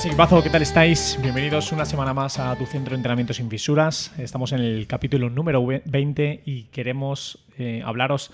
Buenas 0.00 0.14
equipazo, 0.14 0.42
¿qué 0.42 0.48
tal 0.48 0.62
estáis? 0.62 1.18
Bienvenidos 1.20 1.72
una 1.72 1.84
semana 1.84 2.14
más 2.14 2.38
a 2.38 2.56
tu 2.56 2.64
centro 2.64 2.92
de 2.92 2.96
entrenamiento 2.96 3.34
sin 3.34 3.50
fisuras. 3.50 4.12
Estamos 4.16 4.52
en 4.52 4.60
el 4.60 4.86
capítulo 4.86 5.28
número 5.28 5.62
20 5.66 6.40
y 6.46 6.62
queremos 6.72 7.44
eh, 7.58 7.82
hablaros 7.84 8.30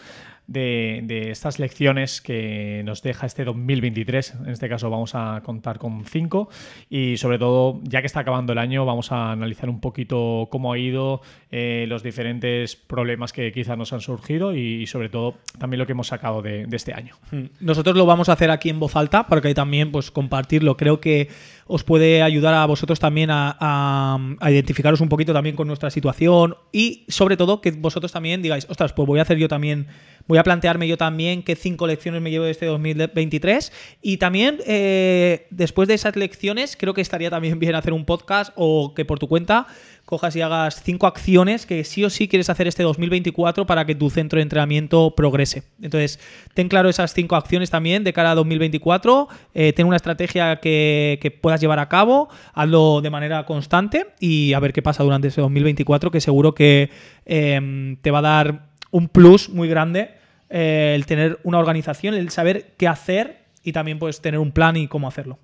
de, 0.47 1.31
estas 1.31 1.59
lecciones 1.59 2.21
que 2.21 2.83
nos 2.85 3.03
deja 3.03 3.27
este 3.27 3.45
2023. 3.45 4.35
En 4.45 4.51
este 4.51 4.69
caso 4.69 4.91
vamos 4.91 5.15
a 5.15 5.43
contar 5.45 5.79
con 5.79 6.05
cinco 6.05 6.49
y 6.89 7.17
sobre 7.17 7.39
todo, 7.39 7.81
ya 7.83 8.01
que 8.01 8.07
está 8.07 8.21
acabando 8.21 8.53
el 8.53 8.59
año, 8.59 8.85
vamos 8.85 9.11
a 9.13 9.33
analizar 9.33 9.69
un 9.69 9.81
poquito 9.81 10.49
cómo 10.51 10.73
ha 10.73 10.79
ido, 10.79 11.21
eh, 11.51 11.87
los 11.89 12.03
diferentes 12.03 12.77
problemas 12.77 13.33
que 13.33 13.53
quizás 13.53 13.77
nos 13.77 13.93
han 13.93 14.01
surgido 14.01 14.55
y, 14.55 14.87
sobre 14.87 15.09
todo 15.09 15.35
también 15.59 15.81
lo 15.81 15.87
que 15.87 15.93
hemos 15.93 16.07
sacado 16.07 16.43
de, 16.43 16.67
de 16.67 16.77
este 16.77 16.95
año. 16.95 17.17
Nosotros 17.61 17.97
lo 17.97 18.07
vamos 18.07 18.29
a 18.29 18.35
hacer 18.35 18.51
aquí 18.51 18.69
en 18.69 18.79
voz 18.79 18.95
alta 18.95 19.27
para 19.27 19.41
que 19.41 19.53
también 19.55 19.91
pues 19.91 20.11
compartirlo. 20.11 20.77
Creo 20.77 21.01
que 21.01 21.29
os 21.69 21.83
puede 21.83 22.23
ayudar 22.23 22.55
a 22.55 22.65
vosotros 22.67 23.01
también 23.01 23.31
a, 23.31 23.57
a- 23.61 24.51
identificaros 24.51 25.01
un 25.01 25.09
poquito 25.09 25.33
también 25.33 25.57
con 25.57 25.67
nuestra 25.67 25.91
situación 25.91 26.57
y 26.73 27.05
sobre 27.09 27.37
todo 27.37 27.61
que 27.61 27.73
vosotros 27.73 28.13
también 28.13 28.41
digáis, 28.43 28.67
ostras, 28.71 28.93
pues 28.93 29.07
voy 29.07 29.19
a 29.19 29.23
hacer 29.23 29.37
yo 29.39 29.49
también, 29.49 29.89
voy 30.29 30.39
a 30.39 30.45
plantearme 30.45 30.87
yo 30.87 30.97
también 30.97 31.43
qué 31.43 31.57
cinco 31.57 31.87
lecciones 31.89 32.23
me 32.23 32.31
llevo 32.31 32.45
de 32.45 32.53
este 32.53 32.67
2023 32.67 33.73
y 34.01 34.19
también 34.19 34.59
eh, 34.67 35.47
después 35.51 35.89
de 35.89 35.95
esas 35.95 36.15
lecciones 36.15 36.77
creo 36.77 36.95
que 36.95 37.01
estaría 37.01 37.31
también 37.31 37.59
bien 37.59 37.75
hacer 37.75 37.93
un 37.93 38.05
podcast 38.05 38.53
o 38.55 38.95
que 38.95 39.05
por 39.05 39.19
tu 39.19 39.27
cuenta 39.29 39.67
cojas 40.07 40.35
y 40.37 40.41
hagas 40.41 40.83
cinco 40.83 41.07
acciones 41.07 41.67
que 41.67 41.85
sí 41.85 42.03
o 42.05 42.09
sí 42.09 42.29
quieres 42.29 42.49
hacer 42.49 42.67
este 42.67 42.83
2024 42.83 43.67
para 43.67 43.85
que 43.85 43.95
tu 43.95 44.09
centro 44.09 44.39
de 44.39 44.45
entrenamiento 44.45 45.15
progrese. 45.15 45.65
Entonces, 45.83 46.19
ten 46.55 46.69
claro 46.69 46.89
esas 46.89 47.13
cinco 47.13 47.37
acciones 47.37 47.69
también 47.69 48.05
de 48.05 48.15
cara 48.15 48.31
a 48.31 48.35
2024, 48.35 49.29
eh, 49.53 49.73
ten 49.75 49.87
una 49.87 49.97
estrategia 49.97 50.57
que, 50.57 51.19
que 51.21 51.31
puedas 51.31 51.61
llevar 51.61 51.81
a 51.81 51.91
cabo, 51.91 52.31
hazlo 52.55 53.03
de 53.03 53.11
manera 53.11 53.45
constante 53.45 54.07
y 54.19 54.55
a 54.55 54.61
ver 54.61 54.73
qué 54.73 54.81
pasa 54.81 55.03
durante 55.03 55.29
ese 55.29 55.43
2024, 55.43 56.11
que 56.11 56.21
seguro 56.23 56.55
que 56.55 56.89
eh, 57.27 57.97
te 58.01 58.11
va 58.11 58.21
a 58.21 58.23
dar 58.23 58.69
un 58.93 59.09
plus 59.09 59.51
muy 59.51 59.69
grande 59.69 60.15
eh, 60.49 60.93
el 60.95 61.07
tener 61.07 61.41
una 61.43 61.59
organización, 61.59 62.15
el 62.15 62.31
saber 62.31 62.75
qué 62.77 62.87
hacer 62.87 63.47
y 63.65 63.73
también 63.73 63.99
pues 63.99 64.21
tener 64.21 64.39
un 64.39 64.53
plan 64.53 64.77
y 64.77 64.87
cómo 64.87 65.09
hacerlo. 65.09 65.39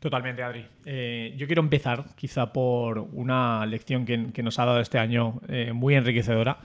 Totalmente, 0.00 0.42
Adri. 0.42 0.66
Eh, 0.86 1.34
yo 1.36 1.46
quiero 1.46 1.60
empezar 1.60 2.16
quizá 2.16 2.54
por 2.54 2.98
una 2.98 3.66
lección 3.66 4.06
que, 4.06 4.42
nos 4.42 4.58
ha 4.58 4.64
dado 4.64 4.80
este 4.80 4.98
año 4.98 5.42
eh, 5.46 5.72
muy 5.74 5.94
enriquecedora, 5.94 6.58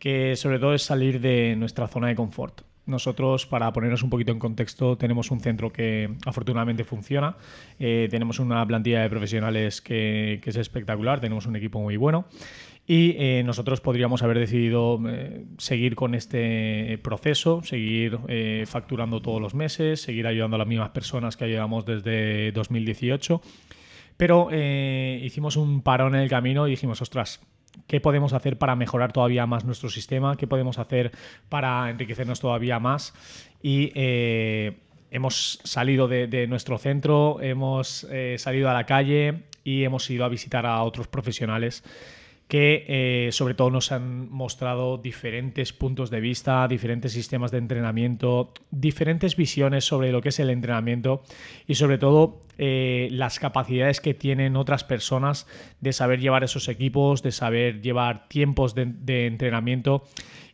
que 0.00 0.34
sobre 0.34 0.58
todo 0.58 0.74
es 0.74 0.82
salir 0.82 1.20
de 1.20 1.54
nuestra 1.56 1.86
zona 1.86 2.08
de 2.08 2.16
confort. 2.16 2.62
Nosotros, 2.90 3.46
para 3.46 3.72
ponernos 3.72 4.02
un 4.02 4.10
poquito 4.10 4.32
en 4.32 4.38
contexto, 4.38 4.98
tenemos 4.98 5.30
un 5.30 5.40
centro 5.40 5.72
que 5.72 6.10
afortunadamente 6.26 6.84
funciona, 6.84 7.36
eh, 7.78 8.08
tenemos 8.10 8.38
una 8.40 8.66
plantilla 8.66 9.02
de 9.02 9.08
profesionales 9.08 9.80
que, 9.80 10.40
es 10.44 10.56
espectacular, 10.56 11.20
tenemos 11.20 11.46
un 11.46 11.56
equipo 11.56 11.80
muy 11.80 11.96
bueno 11.96 12.26
y 12.86 13.14
eh, 13.18 13.42
nosotros 13.44 13.80
podríamos 13.80 14.22
haber 14.24 14.40
decidido 14.40 15.00
eh, 15.08 15.44
seguir 15.58 15.94
con 15.94 16.16
este 16.16 16.98
proceso, 17.02 17.62
seguir 17.62 18.18
facturando 18.66 19.22
todos 19.22 19.40
los 19.40 19.54
meses, 19.54 20.02
seguir 20.02 20.26
ayudando 20.26 20.56
a 20.56 20.58
las 20.58 20.68
mismas 20.68 20.90
personas 20.90 21.36
que 21.36 21.44
ayudamos 21.44 21.86
desde 21.86 22.50
2018. 22.52 23.40
Pero 24.16 24.50
hicimos 24.52 25.56
un 25.56 25.80
parón 25.80 26.14
en 26.14 26.20
el 26.20 26.28
camino 26.28 26.66
y 26.66 26.72
dijimos, 26.72 27.00
ostras, 27.00 27.40
¿qué 27.86 28.00
podemos 28.00 28.32
hacer 28.32 28.58
para 28.58 28.76
mejorar 28.76 29.12
todavía 29.12 29.46
más 29.46 29.64
nuestro 29.64 29.90
sistema? 29.90 30.36
¿Qué 30.36 30.46
podemos 30.46 30.78
hacer 30.78 31.12
para 31.48 31.90
enriquecernos 31.90 32.40
todavía 32.40 32.78
más? 32.78 33.14
Y 33.62 33.92
eh, 33.94 34.78
hemos 35.10 35.60
salido 35.64 36.08
de, 36.08 36.46
nuestro 36.46 36.78
centro, 36.78 37.40
hemos 37.40 38.04
eh, 38.10 38.36
salido 38.38 38.70
a 38.70 38.74
la 38.74 38.86
calle 38.86 39.42
y 39.64 39.84
hemos 39.84 40.08
ido 40.10 40.24
a 40.24 40.28
visitar 40.28 40.66
a 40.66 40.82
otros 40.82 41.08
profesionales 41.08 41.84
que 42.50 42.84
eh, 42.88 43.28
sobre 43.30 43.54
todo 43.54 43.70
nos 43.70 43.92
han 43.92 44.28
mostrado 44.28 44.98
diferentes 44.98 45.72
puntos 45.72 46.10
de 46.10 46.18
vista, 46.18 46.66
diferentes 46.66 47.12
sistemas 47.12 47.52
de 47.52 47.58
entrenamiento, 47.58 48.52
diferentes 48.72 49.36
visiones 49.36 49.84
sobre 49.84 50.10
lo 50.10 50.20
que 50.20 50.30
es 50.30 50.40
el 50.40 50.50
entrenamiento 50.50 51.22
y 51.68 51.76
sobre 51.76 51.96
todo 51.96 52.40
eh, 52.58 53.06
las 53.12 53.38
capacidades 53.38 54.00
que 54.00 54.14
tienen 54.14 54.56
otras 54.56 54.82
personas 54.82 55.46
de 55.80 55.92
saber 55.92 56.18
llevar 56.18 56.42
esos 56.42 56.66
equipos, 56.66 57.22
de 57.22 57.30
saber 57.30 57.82
llevar 57.82 58.26
tiempos 58.26 58.74
de, 58.74 58.86
de 58.86 59.28
entrenamiento 59.28 60.02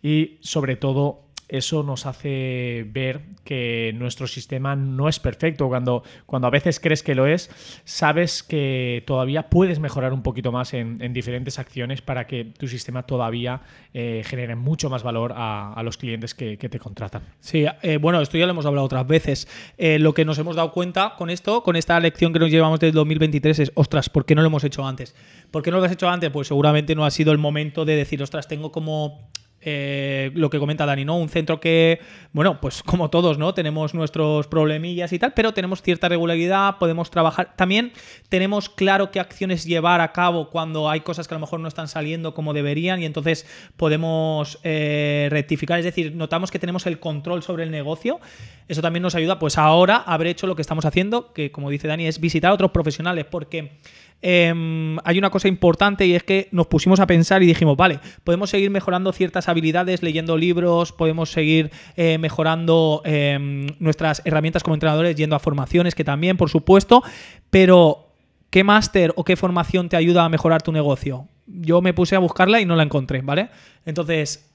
y 0.03 0.37
sobre 0.43 0.77
todo 0.77 1.26
eso 1.49 1.83
nos 1.83 2.07
hace 2.07 2.87
ver 2.91 3.23
que 3.45 3.93
nuestro 3.95 4.27
sistema 4.27 4.77
no 4.77 5.09
es 5.09 5.21
perfecto. 5.21 5.69
Cuando, 5.69 6.03
cuando 6.27 6.49
a 6.49 6.51
veces 6.51 6.81
crees 6.81 7.03
que 7.03 7.15
lo 7.15 7.27
es, 7.27 7.51
sabes 7.85 8.43
que 8.43 9.05
todavía 9.07 9.49
puedes 9.49 9.79
mejorar 9.79 10.13
un 10.13 10.23
poquito 10.23 10.53
más 10.53 10.75
en, 10.75 11.01
en 11.03 11.13
diferentes 11.13 11.59
acciones 11.59 12.03
para 12.03 12.27
que 12.27 12.45
tu 12.45 12.69
sistema 12.69 13.05
todavía 13.05 13.61
eh, 13.95 14.23
genere 14.27 14.57
mucho 14.57 14.91
más 14.91 15.03
valor 15.03 15.33
a, 15.37 15.81
los 15.83 15.97
clientes 15.97 16.35
que, 16.35 16.57
te 16.57 16.79
contratan. 16.79 17.23
Sí, 17.41 17.65
eh, 17.83 17.99
bueno, 17.99 18.21
esto 18.21 18.37
ya 18.37 18.47
lo 18.47 18.51
hemos 18.51 18.67
hablado 18.67 18.85
otras 18.85 19.07
veces. 19.07 19.49
Eh, 19.79 19.99
lo 19.99 20.15
que 20.15 20.25
nos 20.25 20.39
hemos 20.39 20.57
dado 20.57 20.73
cuenta 20.73 21.15
con 21.17 21.31
esto, 21.31 21.63
con 21.63 21.77
esta 21.77 21.99
lección 22.01 22.33
que 22.33 22.39
nos 22.39 22.51
llevamos 22.51 22.81
desde 22.81 22.93
2023 22.93 23.59
es, 23.61 23.73
ostras, 23.75 24.09
¿por 24.09 24.25
qué 24.25 24.35
no 24.35 24.43
lo 24.43 24.49
hemos 24.49 24.65
hecho 24.65 24.87
antes? 24.87 25.15
¿Por 25.51 25.63
qué 25.63 25.71
no 25.71 25.79
lo 25.79 25.85
has 25.85 25.93
hecho 25.93 26.09
antes? 26.09 26.31
Pues 26.31 26.49
seguramente 26.49 26.95
no 26.95 27.05
ha 27.05 27.11
sido 27.11 27.33
el 27.33 27.39
momento 27.39 27.85
de 27.85 27.97
decir, 27.97 28.23
ostras, 28.23 28.49
tengo 28.49 28.73
como 28.73 29.31
eh, 29.63 30.31
lo 30.35 30.51
que 30.51 30.59
comenta 30.59 30.87
Dani, 30.87 31.05
¿no? 31.05 31.17
Un 31.17 31.29
centro 31.29 31.59
que, 31.59 31.99
bueno, 32.33 32.61
pues 32.61 32.83
como 32.83 33.11
todos, 33.11 33.39
¿no? 33.39 33.55
Tenemos 33.55 33.95
nuestros 33.95 34.47
problemillas 34.47 35.13
y 35.13 35.19
tal, 35.19 35.33
pero 35.33 35.55
tenemos 35.55 35.83
cierta 35.83 36.09
regularidad, 36.09 36.79
podemos 36.79 37.11
trabajar. 37.11 37.55
También 37.57 37.93
tenemos 38.29 38.69
claro 38.69 39.11
qué 39.11 39.19
acciones 39.19 39.65
llevar 39.65 40.01
a 40.01 40.13
cabo 40.13 40.51
cuando 40.51 40.89
hay 40.89 41.01
cosas 41.01 41.27
que 41.27 41.35
a 41.35 41.37
lo 41.37 41.41
mejor 41.41 41.61
no 41.61 41.69
están 41.69 41.89
saliendo 41.89 42.35
como 42.35 42.53
deberían 42.53 43.03
y 43.03 43.07
entonces 43.07 43.47
podemos 43.77 44.61
eh, 44.63 45.29
rectificar. 45.31 45.79
Es 45.79 45.85
decir, 45.85 46.15
notamos 46.15 46.51
que 46.51 46.59
tenemos 46.59 46.87
el 46.87 47.01
control 47.01 47.43
sobre 47.43 47.65
el 47.65 47.71
negocio. 47.71 48.21
Eso 48.69 48.83
también 48.83 49.03
nos 49.03 49.15
ayuda, 49.15 49.39
pues 49.39 49.59
ahora, 49.59 49.97
haber 49.97 50.29
hecho 50.29 50.47
lo 50.47 50.55
que 50.55 50.63
estamos 50.63 50.85
haciendo, 50.85 51.33
que 51.33 51.51
como 51.51 51.71
dice 51.71 51.89
Dani, 51.89 52.07
es 52.07 52.21
visitar 52.21 52.51
a 52.51 52.55
otros 52.55 52.73
profesionales, 52.73 53.25
porque 53.31 53.79
eh, 54.23 54.97
hay 55.05 55.19
una 55.19 55.31
cosa 55.31 55.49
importante 55.49 56.07
y 56.07 56.15
es 56.15 56.23
que 56.23 56.49
nos 56.51 56.67
pusimos 56.67 57.01
a 57.01 57.07
pensar 57.07 57.43
y 57.43 57.47
dijimos, 57.47 57.77
vale, 57.77 58.01
podemos 58.25 58.51
seguir 58.51 58.71
mejorando 58.71 59.13
ciertas 59.13 59.49
habilidades 59.49 60.03
leyendo 60.03 60.37
libros, 60.37 60.93
podemos 60.93 61.31
seguir 61.31 61.71
eh, 61.97 62.19
mejorando 62.19 63.03
eh, 63.05 63.39
nuestras 63.79 64.23
herramientas 64.25 64.63
como 64.63 64.75
entrenadores 64.75 65.17
yendo 65.17 65.37
a 65.37 65.39
formaciones, 65.39 65.95
que 65.95 66.05
también, 66.05 66.37
por 66.37 66.51
supuesto, 66.51 67.03
pero 67.51 68.15
¿qué 68.51 68.65
máster 68.65 69.13
o 69.17 69.25
qué 69.25 69.37
formación 69.37 69.89
te 69.89 69.97
ayuda 69.97 70.25
a 70.25 70.29
mejorar 70.29 70.63
tu 70.63 70.73
negocio? 70.73 71.29
Yo 71.47 71.81
me 71.81 71.95
puse 71.95 72.17
a 72.17 72.19
buscarla 72.19 72.61
y 72.61 72.65
no 72.65 72.75
la 72.75 72.83
encontré, 72.83 73.21
¿vale? 73.21 73.51
Entonces, 73.85 74.51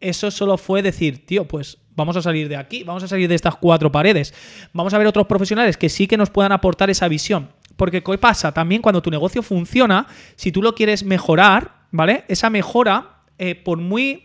eso 0.00 0.30
solo 0.30 0.58
fue 0.58 0.82
decir, 0.82 1.26
tío, 1.26 1.48
pues 1.48 1.78
vamos 1.96 2.16
a 2.16 2.22
salir 2.22 2.48
de 2.48 2.56
aquí, 2.56 2.84
vamos 2.84 3.02
a 3.02 3.08
salir 3.08 3.28
de 3.28 3.34
estas 3.34 3.56
cuatro 3.56 3.90
paredes, 3.90 4.34
vamos 4.72 4.92
a 4.92 4.98
ver 4.98 5.06
otros 5.06 5.26
profesionales 5.26 5.76
que 5.76 5.88
sí 5.88 6.06
que 6.06 6.18
nos 6.18 6.30
puedan 6.30 6.52
aportar 6.52 6.90
esa 6.90 7.08
visión. 7.08 7.48
Porque 7.76 8.02
¿qué 8.02 8.18
pasa? 8.18 8.52
También 8.52 8.82
cuando 8.82 9.02
tu 9.02 9.10
negocio 9.10 9.42
funciona, 9.42 10.06
si 10.34 10.52
tú 10.52 10.62
lo 10.62 10.74
quieres 10.74 11.04
mejorar, 11.04 11.86
¿vale? 11.90 12.24
Esa 12.28 12.50
mejora, 12.50 13.22
eh, 13.38 13.54
por 13.54 13.78
muy 13.78 14.22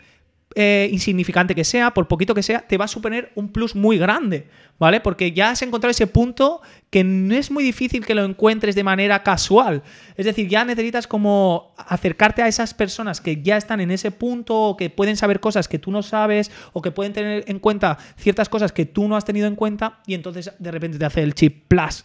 eh, 0.54 0.90
insignificante 0.92 1.54
que 1.54 1.64
sea, 1.64 1.94
por 1.94 2.08
poquito 2.08 2.34
que 2.34 2.42
sea, 2.42 2.60
te 2.66 2.76
va 2.76 2.84
a 2.84 2.88
suponer 2.88 3.32
un 3.36 3.48
plus 3.48 3.74
muy 3.74 3.96
grande, 3.96 4.48
¿vale? 4.78 5.00
Porque 5.00 5.32
ya 5.32 5.50
has 5.50 5.62
encontrado 5.62 5.90
ese 5.90 6.06
punto 6.06 6.60
que 6.90 7.04
no 7.04 7.34
es 7.34 7.50
muy 7.50 7.64
difícil 7.64 8.04
que 8.04 8.14
lo 8.14 8.24
encuentres 8.24 8.74
de 8.74 8.84
manera 8.84 9.22
casual. 9.22 9.82
Es 10.16 10.26
decir, 10.26 10.48
ya 10.48 10.64
necesitas 10.64 11.06
como 11.06 11.74
acercarte 11.78 12.42
a 12.42 12.48
esas 12.48 12.74
personas 12.74 13.22
que 13.22 13.42
ya 13.42 13.56
están 13.56 13.80
en 13.80 13.90
ese 13.90 14.10
punto 14.10 14.60
o 14.60 14.76
que 14.76 14.90
pueden 14.90 15.16
saber 15.16 15.40
cosas 15.40 15.68
que 15.68 15.78
tú 15.78 15.90
no 15.90 16.02
sabes 16.02 16.50
o 16.74 16.82
que 16.82 16.90
pueden 16.90 17.14
tener 17.14 17.44
en 17.46 17.58
cuenta 17.58 17.96
ciertas 18.16 18.50
cosas 18.50 18.72
que 18.72 18.84
tú 18.84 19.08
no 19.08 19.16
has 19.16 19.24
tenido 19.24 19.46
en 19.46 19.56
cuenta 19.56 20.00
y 20.06 20.14
entonces 20.14 20.52
de 20.58 20.70
repente 20.70 20.98
te 20.98 21.04
hace 21.06 21.22
el 21.22 21.34
chip 21.34 21.64
plus 21.68 22.04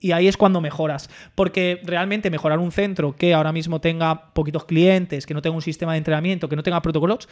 Y 0.00 0.12
ahí 0.12 0.28
es 0.28 0.36
cuando 0.36 0.60
mejoras. 0.60 1.10
Porque 1.34 1.80
realmente 1.84 2.30
mejorar 2.30 2.58
un 2.58 2.72
centro 2.72 3.14
que 3.14 3.34
ahora 3.34 3.52
mismo 3.52 3.80
tenga 3.80 4.32
poquitos 4.32 4.64
clientes, 4.64 5.26
que 5.26 5.34
no 5.34 5.42
tenga 5.42 5.56
un 5.56 5.62
sistema 5.62 5.92
de 5.92 5.98
entrenamiento, 5.98 6.48
que 6.48 6.56
no 6.56 6.62
tenga 6.62 6.80
protocolos, 6.80 7.28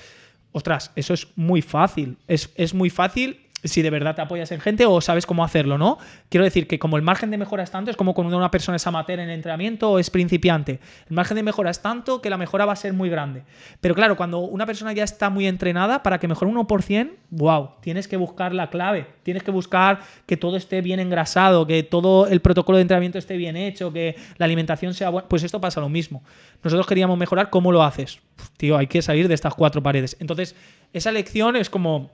ostras, 0.53 0.93
eso 0.97 1.15
es 1.15 1.29
muy 1.37 1.63
fácil. 1.63 2.19
Es, 2.27 2.51
es 2.57 2.75
muy 2.75 2.91
fácil 2.91 3.41
si 3.65 3.83
de 3.83 3.91
verdad 3.91 4.15
te 4.15 4.23
apoyas 4.23 4.51
en 4.53 4.61
gente 4.61 4.87
o 4.87 5.01
sabes 5.01 5.27
cómo 5.27 5.45
hacerlo, 5.45 5.79
¿no? 5.79 5.99
Quiero 6.29 6.45
decir 6.45 6.67
que 6.67 6.79
como 6.79 6.97
el 6.97 7.03
margen 7.03 7.31
de 7.31 7.39
mejora 7.39 7.63
es 7.63 7.71
tanto, 7.71 7.91
es 7.91 7.97
como 7.97 8.15
cuando 8.15 8.37
una 8.37 8.51
persona 8.51 8.77
es 8.77 8.87
amateur 8.87 9.21
en 9.21 9.31
entrenamiento 9.31 9.91
o 9.91 9.99
es 9.99 10.11
principiante. 10.11 10.81
El 11.09 11.17
margen 11.17 11.37
de 11.37 11.43
mejora 11.43 11.71
es 11.71 11.81
tanto 11.81 12.23
que 12.23 12.31
la 12.31 12.37
mejora 12.37 12.67
va 12.67 12.73
a 12.73 12.77
ser 12.77 12.93
muy 12.93 13.09
grande. 13.09 13.43
Pero 13.81 13.95
claro, 13.95 14.17
cuando 14.17 14.41
una 14.41 14.67
persona 14.67 14.93
ya 14.93 15.05
está 15.05 15.31
muy 15.31 15.47
entrenada, 15.47 16.03
para 16.03 16.19
que 16.19 16.29
mejore 16.29 16.51
un 16.51 16.67
1%, 16.67 17.11
wow, 17.31 17.71
tienes 17.81 18.09
que 18.09 18.17
buscar 18.17 18.55
la 18.55 18.71
clave. 18.71 19.07
Tienes 19.23 19.43
que 19.43 19.51
buscar 19.51 20.01
que 20.27 20.37
todo 20.37 20.57
esté 20.57 20.81
bien 20.81 21.01
engrasado, 21.01 21.67
que 21.67 21.83
todo 21.83 22.27
el 22.27 22.41
protocolo 22.41 22.79
de 22.79 22.83
entrenamiento 22.83 23.19
esté 23.19 23.37
bien 23.37 23.57
hecho, 23.57 23.93
que 23.93 24.17
la 24.37 24.47
alimentación 24.47 24.95
sea 24.95 25.11
buena. 25.11 25.29
Pues 25.29 25.43
esto 25.43 25.61
pasa 25.61 25.81
lo 25.81 25.89
mismo. 25.89 26.23
Nosotros 26.63 26.87
queríamos 26.87 27.19
mejorar, 27.19 27.51
¿cómo 27.51 27.73
lo 27.73 27.83
haces? 27.83 28.21
tío, 28.57 28.77
hay 28.77 28.87
que 28.87 29.03
salir 29.03 29.29
de 29.29 29.35
estas 29.35 29.55
cuatro 29.55 29.83
paredes. 29.83 30.17
Entonces, 30.21 30.55
esa 30.93 31.13
lección 31.13 31.57
es 31.57 31.71
como 31.71 32.11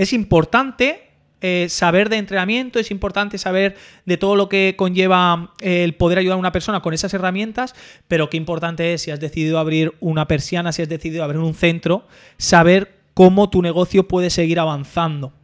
es 0.00 0.14
importante 0.14 1.10
eh, 1.42 1.66
saber 1.68 2.08
de 2.08 2.16
entrenamiento, 2.16 2.78
es 2.78 2.90
importante 2.90 3.36
saber 3.36 3.76
de 4.06 4.16
todo 4.16 4.34
lo 4.34 4.48
que 4.48 4.74
conlleva 4.74 5.52
eh, 5.60 5.84
el 5.84 5.94
poder 5.94 6.16
ayudar 6.16 6.36
a 6.36 6.38
una 6.38 6.52
persona 6.52 6.80
con 6.80 6.94
esas 6.94 7.12
herramientas, 7.12 7.74
pero 8.08 8.30
qué 8.30 8.38
importante 8.38 8.94
es 8.94 9.02
si 9.02 9.10
has 9.10 9.20
decidido 9.20 9.58
abrir 9.58 9.92
una 10.00 10.26
persiana, 10.26 10.72
si 10.72 10.80
has 10.80 10.88
decidido 10.88 11.22
abrir 11.22 11.40
un 11.40 11.52
centro, 11.52 12.06
saber 12.38 12.94
cómo 13.12 13.50
tu 13.50 13.60
negocio 13.60 14.08
puede 14.08 14.30
seguir 14.30 14.58
avanzando. 14.58 15.34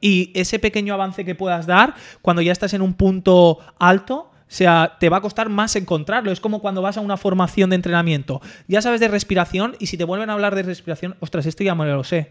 Y 0.00 0.30
ese 0.34 0.60
pequeño 0.60 0.94
avance 0.94 1.24
que 1.24 1.34
puedas 1.34 1.66
dar, 1.66 1.96
cuando 2.22 2.42
ya 2.42 2.52
estás 2.52 2.74
en 2.74 2.82
un 2.82 2.94
punto 2.94 3.58
alto, 3.80 4.30
o 4.30 4.30
sea, 4.46 4.98
te 5.00 5.08
va 5.08 5.16
a 5.16 5.20
costar 5.20 5.48
más 5.48 5.74
encontrarlo. 5.74 6.30
Es 6.30 6.38
como 6.38 6.60
cuando 6.60 6.80
vas 6.80 6.96
a 6.96 7.00
una 7.00 7.16
formación 7.16 7.70
de 7.70 7.76
entrenamiento. 7.76 8.40
Ya 8.68 8.80
sabes 8.82 9.00
de 9.00 9.08
respiración 9.08 9.74
y 9.80 9.86
si 9.86 9.96
te 9.96 10.04
vuelven 10.04 10.30
a 10.30 10.34
hablar 10.34 10.54
de 10.54 10.62
respiración, 10.62 11.16
ostras, 11.18 11.46
esto 11.46 11.64
ya 11.64 11.74
me 11.74 11.86
lo 11.86 12.04
sé. 12.04 12.30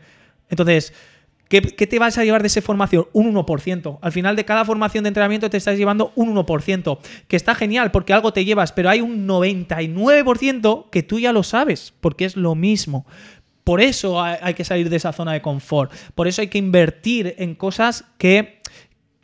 Entonces, 0.50 0.94
¿Qué, 1.50 1.62
te 1.62 2.00
vas 2.00 2.18
a 2.18 2.24
llevar 2.24 2.42
de 2.42 2.48
esa 2.48 2.62
formación? 2.62 3.06
Un 3.14 3.34
1%. 3.34 4.00
Al 4.02 4.12
final 4.12 4.36
de 4.36 4.46
cada 4.46 4.66
formación 4.66 5.04
de 5.04 5.10
entrenamiento 5.10 5.50
te 5.50 5.58
estás 5.58 5.78
llevando 5.78 6.12
un 6.16 6.36
1%, 6.36 7.00
que 7.28 7.36
está 7.36 7.54
genial 7.56 7.92
porque 7.92 8.14
algo 8.14 8.34
te 8.34 8.46
llevas, 8.46 8.72
pero 8.72 8.90
hay 8.90 9.02
un 9.02 9.28
99% 9.28 10.90
que 10.90 11.04
tú 11.04 11.20
ya 11.20 11.32
lo 11.34 11.44
sabes, 11.44 11.94
porque 12.02 12.26
es 12.26 12.36
lo 12.36 12.56
mismo. 12.56 13.06
Por 13.64 13.82
eso 13.82 14.22
hay 14.22 14.54
que 14.54 14.64
salir 14.64 14.90
de 14.90 14.98
esa 14.98 15.12
zona 15.12 15.34
de 15.34 15.42
confort. 15.42 15.92
Por 16.14 16.28
eso 16.28 16.42
hay 16.42 16.50
que 16.50 16.60
invertir 16.60 17.36
en 17.40 17.56
cosas 17.56 18.06
que 18.20 18.55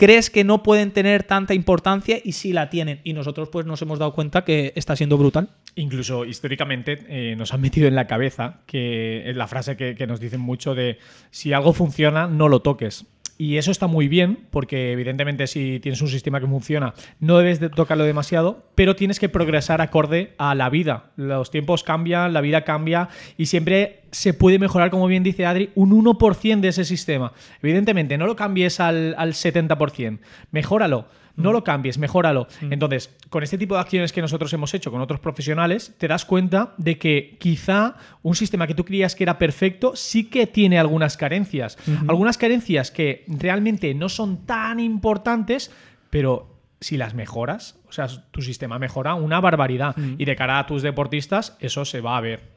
crees 0.01 0.31
que 0.31 0.43
no 0.43 0.63
pueden 0.63 0.89
tener 0.89 1.21
tanta 1.21 1.53
importancia 1.53 2.17
y 2.23 2.31
sí 2.31 2.53
la 2.53 2.71
tienen. 2.71 3.01
Y 3.03 3.13
nosotros 3.13 3.49
pues 3.49 3.67
nos 3.67 3.83
hemos 3.83 3.99
dado 3.99 4.13
cuenta 4.13 4.43
que 4.43 4.73
está 4.75 4.95
siendo 4.95 5.15
brutal. 5.15 5.49
Incluso 5.75 6.25
históricamente 6.25 7.05
eh, 7.07 7.35
nos 7.35 7.53
han 7.53 7.61
metido 7.61 7.87
en 7.87 7.93
la 7.93 8.07
cabeza 8.07 8.61
que 8.65 9.29
es 9.29 9.35
la 9.35 9.45
frase 9.45 9.77
que, 9.77 9.93
que 9.93 10.07
nos 10.07 10.19
dicen 10.19 10.41
mucho 10.41 10.73
de 10.73 10.97
si 11.29 11.53
algo 11.53 11.71
funciona, 11.71 12.25
no 12.25 12.49
lo 12.49 12.63
toques. 12.63 13.05
Y 13.41 13.57
eso 13.57 13.71
está 13.71 13.87
muy 13.87 14.07
bien, 14.07 14.37
porque 14.51 14.91
evidentemente 14.91 15.47
si 15.47 15.79
tienes 15.79 15.99
un 16.03 16.09
sistema 16.09 16.39
que 16.39 16.45
funciona, 16.45 16.93
no 17.19 17.39
debes 17.39 17.59
de 17.59 17.69
tocarlo 17.69 18.03
demasiado, 18.03 18.67
pero 18.75 18.95
tienes 18.95 19.19
que 19.19 19.29
progresar 19.29 19.81
acorde 19.81 20.35
a 20.37 20.53
la 20.53 20.69
vida. 20.69 21.05
Los 21.15 21.49
tiempos 21.49 21.83
cambian, 21.83 22.33
la 22.33 22.41
vida 22.41 22.63
cambia 22.63 23.09
y 23.39 23.47
siempre 23.47 24.01
se 24.11 24.35
puede 24.35 24.59
mejorar, 24.59 24.91
como 24.91 25.07
bien 25.07 25.23
dice 25.23 25.47
Adri, 25.47 25.71
un 25.73 25.89
1% 25.89 26.59
de 26.59 26.67
ese 26.67 26.85
sistema. 26.85 27.33
Evidentemente, 27.63 28.15
no 28.15 28.27
lo 28.27 28.35
cambies 28.35 28.79
al, 28.79 29.15
al 29.17 29.33
70%, 29.33 30.19
mejóralo 30.51 31.07
no 31.35 31.51
lo 31.51 31.63
cambies, 31.63 31.97
mejóralo. 31.97 32.47
Entonces, 32.61 33.15
con 33.29 33.43
este 33.43 33.57
tipo 33.57 33.75
de 33.75 33.81
acciones 33.81 34.11
que 34.11 34.21
nosotros 34.21 34.51
hemos 34.53 34.73
hecho 34.73 34.91
con 34.91 35.01
otros 35.01 35.19
profesionales, 35.19 35.95
te 35.97 36.07
das 36.07 36.25
cuenta 36.25 36.73
de 36.77 36.97
que 36.97 37.37
quizá 37.39 37.95
un 38.21 38.35
sistema 38.35 38.67
que 38.67 38.75
tú 38.75 38.85
creías 38.85 39.15
que 39.15 39.23
era 39.23 39.37
perfecto 39.37 39.95
sí 39.95 40.29
que 40.29 40.47
tiene 40.47 40.79
algunas 40.79 41.17
carencias. 41.17 41.77
Algunas 42.07 42.37
carencias 42.37 42.91
que 42.91 43.25
realmente 43.27 43.93
no 43.93 44.09
son 44.09 44.45
tan 44.45 44.79
importantes, 44.79 45.71
pero 46.09 46.51
si 46.79 46.97
las 46.97 47.13
mejoras, 47.13 47.79
o 47.87 47.91
sea, 47.91 48.07
tu 48.31 48.41
sistema 48.41 48.79
mejora 48.79 49.13
una 49.13 49.39
barbaridad. 49.39 49.95
Y 50.17 50.25
de 50.25 50.35
cara 50.35 50.59
a 50.59 50.65
tus 50.65 50.81
deportistas, 50.81 51.55
eso 51.59 51.85
se 51.85 52.01
va 52.01 52.17
a 52.17 52.21
ver. 52.21 52.53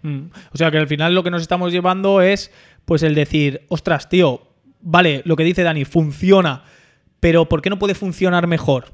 O 0.52 0.56
sea, 0.56 0.70
que 0.70 0.78
al 0.78 0.88
final 0.88 1.14
lo 1.14 1.22
que 1.22 1.30
nos 1.30 1.42
estamos 1.42 1.72
llevando 1.72 2.22
es, 2.22 2.50
pues, 2.84 3.02
el 3.02 3.14
decir, 3.14 3.66
ostras, 3.68 4.08
tío, 4.08 4.48
vale, 4.80 5.22
lo 5.24 5.36
que 5.36 5.44
dice 5.44 5.62
Dani, 5.62 5.84
funciona 5.84 6.64
pero 7.24 7.48
¿por 7.48 7.62
qué 7.62 7.70
no 7.70 7.78
puede 7.78 7.94
funcionar 7.94 8.46
mejor? 8.46 8.92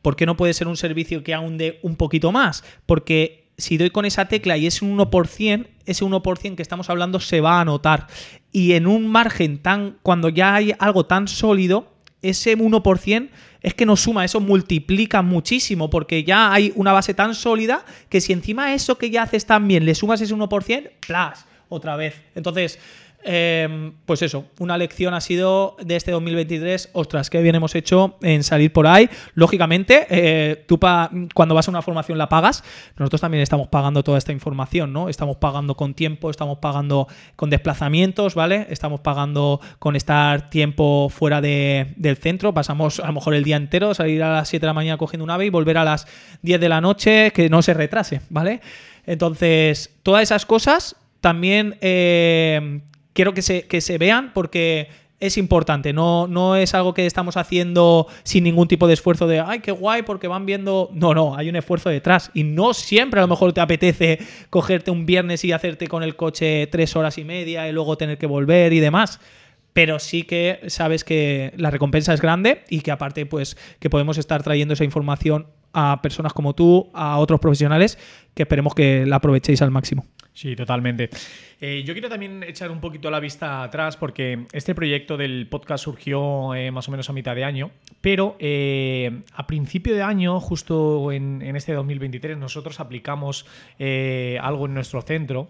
¿Por 0.00 0.14
qué 0.14 0.24
no 0.24 0.36
puede 0.36 0.54
ser 0.54 0.68
un 0.68 0.76
servicio 0.76 1.24
que 1.24 1.34
aún 1.34 1.58
un 1.82 1.96
poquito 1.96 2.30
más? 2.30 2.62
Porque 2.86 3.50
si 3.58 3.76
doy 3.76 3.90
con 3.90 4.04
esa 4.04 4.28
tecla 4.28 4.56
y 4.56 4.68
es 4.68 4.82
un 4.82 4.96
1%, 4.96 5.66
ese 5.84 6.04
1% 6.04 6.54
que 6.54 6.62
estamos 6.62 6.88
hablando 6.90 7.18
se 7.18 7.40
va 7.40 7.60
a 7.60 7.64
notar. 7.64 8.06
Y 8.52 8.74
en 8.74 8.86
un 8.86 9.08
margen 9.08 9.58
tan, 9.58 9.98
cuando 10.04 10.28
ya 10.28 10.54
hay 10.54 10.76
algo 10.78 11.06
tan 11.06 11.26
sólido, 11.26 11.92
ese 12.22 12.56
1% 12.56 13.30
es 13.62 13.74
que 13.74 13.84
nos 13.84 13.98
suma, 13.98 14.24
eso 14.24 14.38
multiplica 14.38 15.22
muchísimo, 15.22 15.90
porque 15.90 16.22
ya 16.22 16.52
hay 16.52 16.72
una 16.76 16.92
base 16.92 17.14
tan 17.14 17.34
sólida 17.34 17.84
que 18.08 18.20
si 18.20 18.32
encima 18.32 18.74
eso 18.74 18.96
que 18.96 19.10
ya 19.10 19.24
haces 19.24 19.44
tan 19.44 19.66
bien 19.66 19.84
le 19.84 19.96
sumas 19.96 20.20
ese 20.20 20.36
1%, 20.36 20.90
¡plas! 21.04 21.46
Otra 21.68 21.96
vez. 21.96 22.22
Entonces, 22.36 22.78
Em, 23.28 23.92
pues 24.06 24.22
eso, 24.22 24.44
una 24.60 24.78
lección 24.78 25.12
ha 25.12 25.20
sido 25.20 25.76
de 25.82 25.96
este 25.96 26.12
2023, 26.12 26.90
ostras, 26.92 27.28
qué 27.28 27.42
bien 27.42 27.56
hemos 27.56 27.74
hecho 27.74 28.18
en 28.22 28.44
salir 28.44 28.72
por 28.72 28.86
ahí. 28.86 29.10
Lógicamente, 29.34 30.06
eh, 30.10 30.64
tú 30.68 30.78
cuando 30.78 31.54
vas 31.56 31.66
a 31.66 31.70
una 31.72 31.82
formación 31.82 32.18
la 32.18 32.28
pagas, 32.28 32.62
nosotros 32.96 33.20
también 33.20 33.42
estamos 33.42 33.66
pagando 33.66 34.04
toda 34.04 34.16
esta 34.16 34.30
información, 34.30 34.92
¿no? 34.92 35.08
Estamos 35.08 35.38
pagando 35.38 35.74
con 35.74 35.94
tiempo, 35.94 36.30
estamos 36.30 36.58
pagando 36.58 37.08
con 37.34 37.50
desplazamientos, 37.50 38.36
¿vale? 38.36 38.68
Estamos 38.70 39.00
pagando 39.00 39.60
con 39.80 39.96
estar 39.96 40.48
tiempo 40.48 41.08
fuera 41.10 41.40
del 41.40 42.16
centro, 42.18 42.54
pasamos 42.54 43.00
a 43.00 43.08
lo 43.08 43.14
mejor 43.14 43.34
el 43.34 43.42
día 43.42 43.56
entero, 43.56 43.92
salir 43.92 44.22
a 44.22 44.34
las 44.34 44.48
7 44.48 44.60
de 44.60 44.68
la 44.68 44.74
mañana 44.74 44.98
cogiendo 44.98 45.24
un 45.24 45.30
ave 45.30 45.46
y 45.46 45.50
volver 45.50 45.78
a 45.78 45.84
las 45.84 46.06
10 46.42 46.60
de 46.60 46.68
la 46.68 46.80
noche, 46.80 47.32
que 47.32 47.50
no 47.50 47.60
se 47.60 47.74
retrase, 47.74 48.20
¿vale? 48.30 48.60
Entonces, 49.04 49.90
todas 50.04 50.22
esas 50.22 50.46
cosas 50.46 50.94
también 51.20 51.76
eh, 51.80 52.82
quiero 53.16 53.34
que 53.34 53.42
se, 53.42 53.66
que 53.66 53.80
se 53.80 53.98
vean 53.98 54.30
porque 54.32 54.88
es 55.18 55.38
importante, 55.38 55.94
no, 55.94 56.28
no 56.28 56.56
es 56.56 56.74
algo 56.74 56.92
que 56.92 57.06
estamos 57.06 57.38
haciendo 57.38 58.06
sin 58.22 58.44
ningún 58.44 58.68
tipo 58.68 58.86
de 58.86 58.92
esfuerzo 58.92 59.26
de, 59.26 59.40
ay, 59.40 59.60
qué 59.60 59.72
guay, 59.72 60.02
porque 60.02 60.28
van 60.28 60.44
viendo... 60.44 60.90
No, 60.92 61.14
no, 61.14 61.34
hay 61.34 61.48
un 61.48 61.56
esfuerzo 61.56 61.88
detrás 61.88 62.30
y 62.34 62.44
no 62.44 62.74
siempre 62.74 63.18
a 63.18 63.22
lo 63.22 63.28
mejor 63.28 63.54
te 63.54 63.62
apetece 63.62 64.18
cogerte 64.50 64.90
un 64.90 65.06
viernes 65.06 65.42
y 65.44 65.52
hacerte 65.52 65.88
con 65.88 66.02
el 66.02 66.16
coche 66.16 66.66
tres 66.66 66.94
horas 66.96 67.16
y 67.16 67.24
media 67.24 67.66
y 67.66 67.72
luego 67.72 67.96
tener 67.96 68.18
que 68.18 68.26
volver 68.26 68.74
y 68.74 68.80
demás. 68.80 69.18
Pero 69.72 69.98
sí 69.98 70.24
que 70.24 70.60
sabes 70.68 71.02
que 71.02 71.52
la 71.56 71.70
recompensa 71.70 72.12
es 72.12 72.20
grande 72.20 72.64
y 72.68 72.80
que 72.80 72.90
aparte, 72.90 73.24
pues, 73.24 73.56
que 73.78 73.88
podemos 73.88 74.18
estar 74.18 74.42
trayendo 74.42 74.74
esa 74.74 74.84
información 74.84 75.46
a 75.72 76.00
personas 76.02 76.32
como 76.34 76.54
tú, 76.54 76.90
a 76.94 77.18
otros 77.18 77.40
profesionales, 77.40 77.98
que 78.34 78.42
esperemos 78.42 78.74
que 78.74 79.04
la 79.06 79.16
aprovechéis 79.16 79.60
al 79.62 79.70
máximo. 79.70 80.06
Sí, 80.36 80.54
totalmente. 80.54 81.08
Eh, 81.62 81.82
yo 81.86 81.94
quiero 81.94 82.10
también 82.10 82.42
echar 82.42 82.70
un 82.70 82.78
poquito 82.78 83.10
la 83.10 83.20
vista 83.20 83.62
atrás 83.62 83.96
porque 83.96 84.44
este 84.52 84.74
proyecto 84.74 85.16
del 85.16 85.46
podcast 85.48 85.84
surgió 85.84 86.54
eh, 86.54 86.70
más 86.70 86.86
o 86.88 86.90
menos 86.90 87.08
a 87.08 87.14
mitad 87.14 87.34
de 87.34 87.42
año, 87.42 87.70
pero 88.02 88.36
eh, 88.38 89.22
a 89.32 89.46
principio 89.46 89.94
de 89.94 90.02
año, 90.02 90.38
justo 90.38 91.10
en, 91.10 91.56
este 91.56 91.72
2023, 91.72 92.36
nosotros 92.36 92.80
aplicamos 92.80 93.46
algo 93.78 94.66
en 94.66 94.74
nuestro 94.74 95.00
centro 95.00 95.48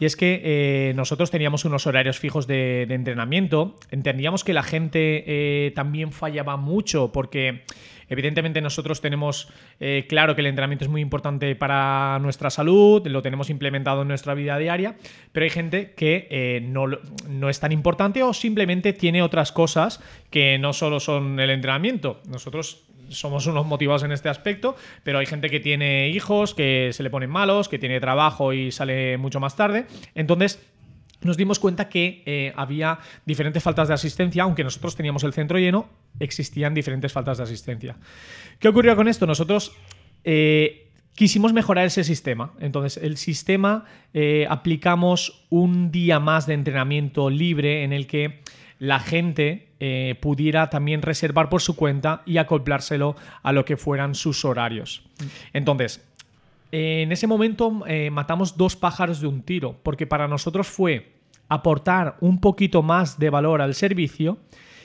y 0.00 0.06
es 0.06 0.16
que 0.16 0.92
nosotros 0.96 1.30
teníamos 1.30 1.64
unos 1.64 1.86
horarios 1.86 2.18
fijos 2.18 2.48
de 2.48 2.82
entrenamiento, 2.90 3.76
entendíamos 3.92 4.42
que 4.42 4.52
la 4.52 4.64
gente 4.64 5.72
también 5.76 6.10
fallaba 6.10 6.56
mucho 6.56 7.12
porque... 7.12 7.62
Evidentemente 8.08 8.60
nosotros 8.60 9.00
tenemos 9.00 9.48
eh, 9.80 10.06
claro 10.08 10.34
que 10.34 10.40
el 10.40 10.46
entrenamiento 10.46 10.84
es 10.84 10.90
muy 10.90 11.00
importante 11.00 11.54
para 11.56 12.18
nuestra 12.20 12.50
salud, 12.50 13.06
lo 13.06 13.22
tenemos 13.22 13.50
implementado 13.50 14.02
en 14.02 14.08
nuestra 14.08 14.34
vida 14.34 14.58
diaria, 14.58 14.96
pero 15.32 15.44
hay 15.44 15.50
gente 15.50 15.92
que 15.94 16.28
eh, 16.30 16.60
no, 16.62 16.86
no 17.28 17.48
es 17.48 17.60
tan 17.60 17.72
importante 17.72 18.22
o 18.22 18.32
simplemente 18.32 18.92
tiene 18.92 19.22
otras 19.22 19.52
cosas 19.52 20.02
que 20.30 20.58
no 20.58 20.72
solo 20.72 21.00
son 21.00 21.38
el 21.40 21.50
entrenamiento. 21.50 22.20
Nosotros 22.28 22.84
somos 23.08 23.46
unos 23.46 23.66
motivados 23.66 24.02
en 24.02 24.12
este 24.12 24.28
aspecto, 24.28 24.76
pero 25.02 25.18
hay 25.18 25.26
gente 25.26 25.50
que 25.50 25.60
tiene 25.60 26.08
hijos, 26.08 26.54
que 26.54 26.90
se 26.92 27.02
le 27.02 27.10
ponen 27.10 27.30
malos, 27.30 27.68
que 27.68 27.78
tiene 27.78 28.00
trabajo 28.00 28.52
y 28.52 28.72
sale 28.72 29.18
mucho 29.18 29.40
más 29.40 29.56
tarde. 29.56 29.86
Entonces, 30.14 30.60
nos 31.24 31.36
dimos 31.36 31.58
cuenta 31.58 31.88
que 31.88 32.22
eh, 32.26 32.52
había 32.56 32.98
diferentes 33.24 33.62
faltas 33.62 33.88
de 33.88 33.94
asistencia, 33.94 34.42
aunque 34.42 34.62
nosotros 34.62 34.94
teníamos 34.94 35.24
el 35.24 35.32
centro 35.32 35.58
lleno, 35.58 35.88
existían 36.20 36.74
diferentes 36.74 37.12
faltas 37.12 37.38
de 37.38 37.44
asistencia. 37.44 37.96
¿Qué 38.58 38.68
ocurrió 38.68 38.94
con 38.94 39.08
esto? 39.08 39.26
Nosotros 39.26 39.72
eh, 40.22 40.90
quisimos 41.14 41.52
mejorar 41.52 41.86
ese 41.86 42.04
sistema. 42.04 42.52
Entonces, 42.60 43.02
el 43.02 43.16
sistema 43.16 43.86
eh, 44.12 44.46
aplicamos 44.48 45.46
un 45.50 45.90
día 45.90 46.20
más 46.20 46.46
de 46.46 46.54
entrenamiento 46.54 47.30
libre 47.30 47.84
en 47.84 47.92
el 47.92 48.06
que 48.06 48.42
la 48.78 49.00
gente 49.00 49.68
pudiera 50.22 50.70
también 50.70 51.02
reservar 51.02 51.50
por 51.50 51.60
su 51.60 51.76
cuenta 51.76 52.22
y 52.24 52.38
acoplárselo 52.38 53.16
a 53.42 53.52
lo 53.52 53.66
que 53.66 53.76
fueran 53.76 54.14
sus 54.14 54.46
horarios. 54.46 55.02
Entonces, 55.52 56.02
en 56.72 57.12
ese 57.12 57.26
momento 57.26 57.70
matamos 58.10 58.56
dos 58.56 58.76
pájaros 58.76 59.20
de 59.20 59.26
un 59.26 59.42
tiro, 59.42 59.78
porque 59.82 60.06
para 60.06 60.26
nosotros 60.26 60.68
fue 60.68 61.13
aportar 61.48 62.16
un 62.20 62.40
poquito 62.40 62.82
más 62.82 63.18
de 63.18 63.30
valor 63.30 63.62
al 63.62 63.74
servicio 63.74 64.38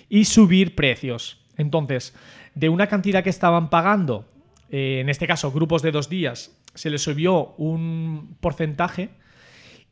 y 0.10 0.25
subir 0.25 0.75
precios. 0.75 1.42
Entonces, 1.58 2.16
de 2.56 2.70
una 2.70 2.88
cantidad 2.88 3.24
que 3.24 3.30
estaban 3.30 3.70
pagando, 3.70 4.25
eh, 4.70 5.00
en 5.01 5.10
este 5.10 5.28
caso 5.28 5.51
grupos 5.51 5.82
de 5.82 5.92
dos 5.92 6.10
días, 6.10 6.58
se 6.74 6.89
les 6.89 7.01
subió 7.01 7.56
un 7.58 8.38
porcentaje 8.39 9.10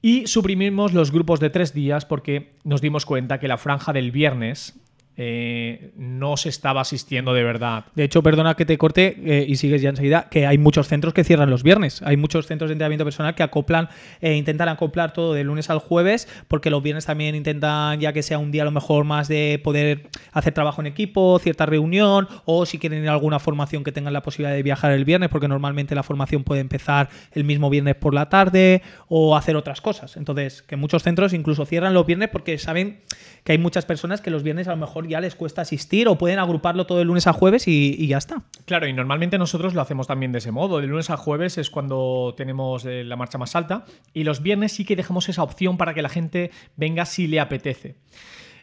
y 0.02 0.28
suprimimos 0.28 0.94
los 0.94 1.12
grupos 1.12 1.40
de 1.40 1.50
tres 1.50 1.74
días 1.74 2.06
porque 2.06 2.56
nos 2.64 2.82
dimos 2.82 3.06
cuenta 3.06 3.40
que 3.40 3.48
la 3.48 3.58
franja 3.58 3.94
del 3.94 4.12
viernes 4.12 4.80
eh, 5.20 5.92
no 5.98 6.38
se 6.38 6.50
estaba 6.50 6.82
asistiendo 6.82 7.34
de 7.34 7.44
verdad. 7.44 7.86
De 7.96 8.04
hecho, 8.04 8.22
perdona 8.22 8.54
que 8.54 8.66
te 8.66 8.78
corte 8.78 9.18
eh, 9.26 9.46
y 9.48 9.56
sigues 9.56 9.82
ya 9.82 9.90
enseguida, 9.90 10.28
que 10.30 10.46
hay 10.46 10.60
muchos 10.60 10.88
centros 10.88 11.14
que 11.14 11.24
cierran 11.24 11.50
los 11.50 11.64
viernes. 11.64 12.04
Hay 12.04 12.18
muchos 12.18 12.46
centros 12.46 12.70
de 12.70 12.74
entrenamiento 12.74 13.04
personal 13.04 13.34
que 13.34 13.42
acoplan, 13.42 13.90
e 14.22 14.36
intentan 14.36 14.70
acoplar 14.70 15.14
todo 15.14 15.34
de 15.34 15.44
lunes 15.44 15.72
al 15.72 15.80
jueves, 15.80 16.28
porque 16.48 16.70
los 16.70 16.84
viernes 16.84 17.08
también 17.08 17.34
intentan, 17.34 18.00
ya 18.00 18.14
que 18.14 18.22
sea 18.22 18.38
un 18.38 18.52
día 18.52 18.62
a 18.62 18.66
lo 18.66 18.72
mejor 18.72 19.06
más 19.06 19.28
de 19.28 19.60
poder 19.64 20.08
hacer 20.32 20.54
trabajo 20.54 20.82
en 20.82 20.88
equipo, 20.88 21.40
cierta 21.40 21.66
reunión, 21.66 22.28
o 22.46 22.68
si 22.68 22.78
quieren 22.78 23.02
ir 23.02 23.10
a 23.10 23.14
alguna 23.14 23.40
formación 23.40 23.84
que 23.84 23.92
tengan 23.92 24.14
la 24.14 24.22
posibilidad 24.22 24.56
de 24.56 24.62
viajar 24.62 24.92
el 24.92 25.04
viernes, 25.04 25.30
porque 25.30 25.48
normalmente 25.48 25.96
la 25.96 26.04
formación 26.04 26.44
puede 26.44 26.62
empezar 26.62 27.10
el 27.32 27.44
mismo 27.44 27.72
viernes 27.72 27.96
por 27.96 28.14
la 28.14 28.30
tarde, 28.30 28.84
o 29.08 29.36
hacer 29.36 29.56
otras 29.56 29.82
cosas. 29.82 30.16
Entonces, 30.16 30.62
que 30.62 30.76
muchos 30.76 31.02
centros 31.02 31.34
incluso 31.34 31.66
cierran 31.66 31.96
los 31.96 32.06
viernes 32.06 32.30
porque 32.30 32.58
saben 32.60 33.00
que 33.48 33.54
hay 33.54 33.60
muchas 33.60 33.86
personas 33.86 34.20
que 34.20 34.30
los 34.30 34.44
viernes 34.44 34.68
a 34.68 34.72
lo 34.72 34.76
mejor 34.76 35.08
ya 35.08 35.22
les 35.22 35.34
cuesta 35.34 35.62
asistir 35.62 36.10
o 36.10 36.18
pueden 36.18 36.38
agruparlo 36.38 36.86
todo 36.86 37.00
el 37.00 37.08
lunes 37.08 37.28
a 37.28 37.32
jueves 37.32 37.66
y, 37.66 38.06
ya 38.06 38.18
está. 38.18 38.44
Claro, 38.66 38.90
y 38.90 38.92
normalmente 38.92 39.38
nosotros 39.38 39.74
lo 39.74 39.80
hacemos 39.80 40.06
también 40.06 40.34
de 40.34 40.40
ese 40.40 40.52
modo. 40.52 40.82
De 40.82 40.88
lunes 40.88 41.10
a 41.12 41.16
jueves 41.16 41.58
es 41.58 41.70
cuando 41.70 42.34
tenemos 42.36 42.84
eh, 42.84 43.06
la 43.06 43.16
marcha 43.16 43.38
más 43.38 43.56
alta 43.56 43.86
y 44.14 44.26
los 44.26 44.42
viernes 44.42 44.74
sí 44.74 44.84
que 44.84 44.98
dejamos 44.98 45.30
esa 45.30 45.44
opción 45.44 45.78
para 45.78 45.94
que 45.94 46.02
la 46.02 46.10
gente 46.10 46.52
venga 46.76 47.06
si 47.06 47.28
le 47.28 47.40
apetece. 47.40 47.96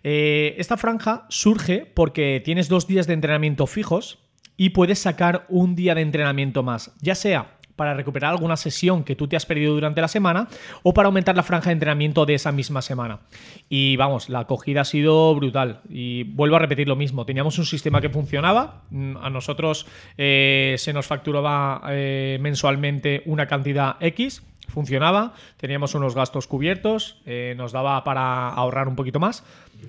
Eh, 0.03 0.55
esta 0.59 0.76
franja 0.76 1.25
surge 1.31 1.87
porque 1.87 2.43
tienes 2.45 2.69
dos 2.69 2.87
días 2.87 3.07
de 3.07 3.14
entrenamiento 3.14 3.67
fijos 3.67 4.19
y 4.59 4.69
puedes 4.69 4.99
sacar 4.99 5.47
un 5.49 5.76
día 5.76 5.95
de 5.95 6.03
entrenamiento 6.03 6.62
más, 6.62 6.95
ya 7.00 7.14
sea 7.14 7.54
para 7.76 7.95
recuperar 7.95 8.31
alguna 8.31 8.57
sesión 8.57 9.04
que 9.04 9.16
tú 9.16 9.28
te 9.28 9.37
has 9.37 9.47
perdido 9.47 9.75
durante 9.75 10.00
la 10.00 10.09
semana 10.09 10.49
o 10.83 10.95
para 10.95 11.07
aumentar 11.07 11.37
la 11.37 11.43
franja 11.43 11.71
de 11.71 11.75
entrenamiento 11.75 12.26
de 12.26 12.35
esa 12.35 12.52
misma 12.52 12.83
semana. 12.83 13.21
Y 13.69 13.97
vamos, 13.97 14.28
la 14.28 14.40
acogida 14.40 14.83
ha 14.83 14.85
sido 14.85 15.35
brutal. 15.35 15.81
Y 15.88 16.25
vuelvo 16.25 16.57
a 16.57 16.59
repetir 16.59 16.88
lo 16.88 16.97
mismo, 16.97 17.26
teníamos 17.26 17.59
un 17.59 17.66
sistema 17.66 18.00
que 18.00 18.09
funcionaba, 18.09 18.83
mm, 18.90 19.16
a 19.16 19.31
nosotros 19.31 19.87
eh, 20.16 20.76
se 20.78 20.93
nos 20.93 21.07
facturaba 21.07 21.83
eh, 21.90 22.38
mensualmente 22.40 23.23
una 23.26 23.47
cantidad 23.47 23.97
X, 24.00 24.43
funcionaba, 24.75 25.33
teníamos 25.57 25.95
unos 25.95 26.14
gastos 26.14 26.47
cubiertos, 26.47 27.23
eh, 27.25 27.54
nos 27.57 27.73
daba 27.73 28.04
para 28.04 28.49
ahorrar 28.49 28.88
un 28.88 28.97
poquito 28.97 29.21
más 29.21 29.45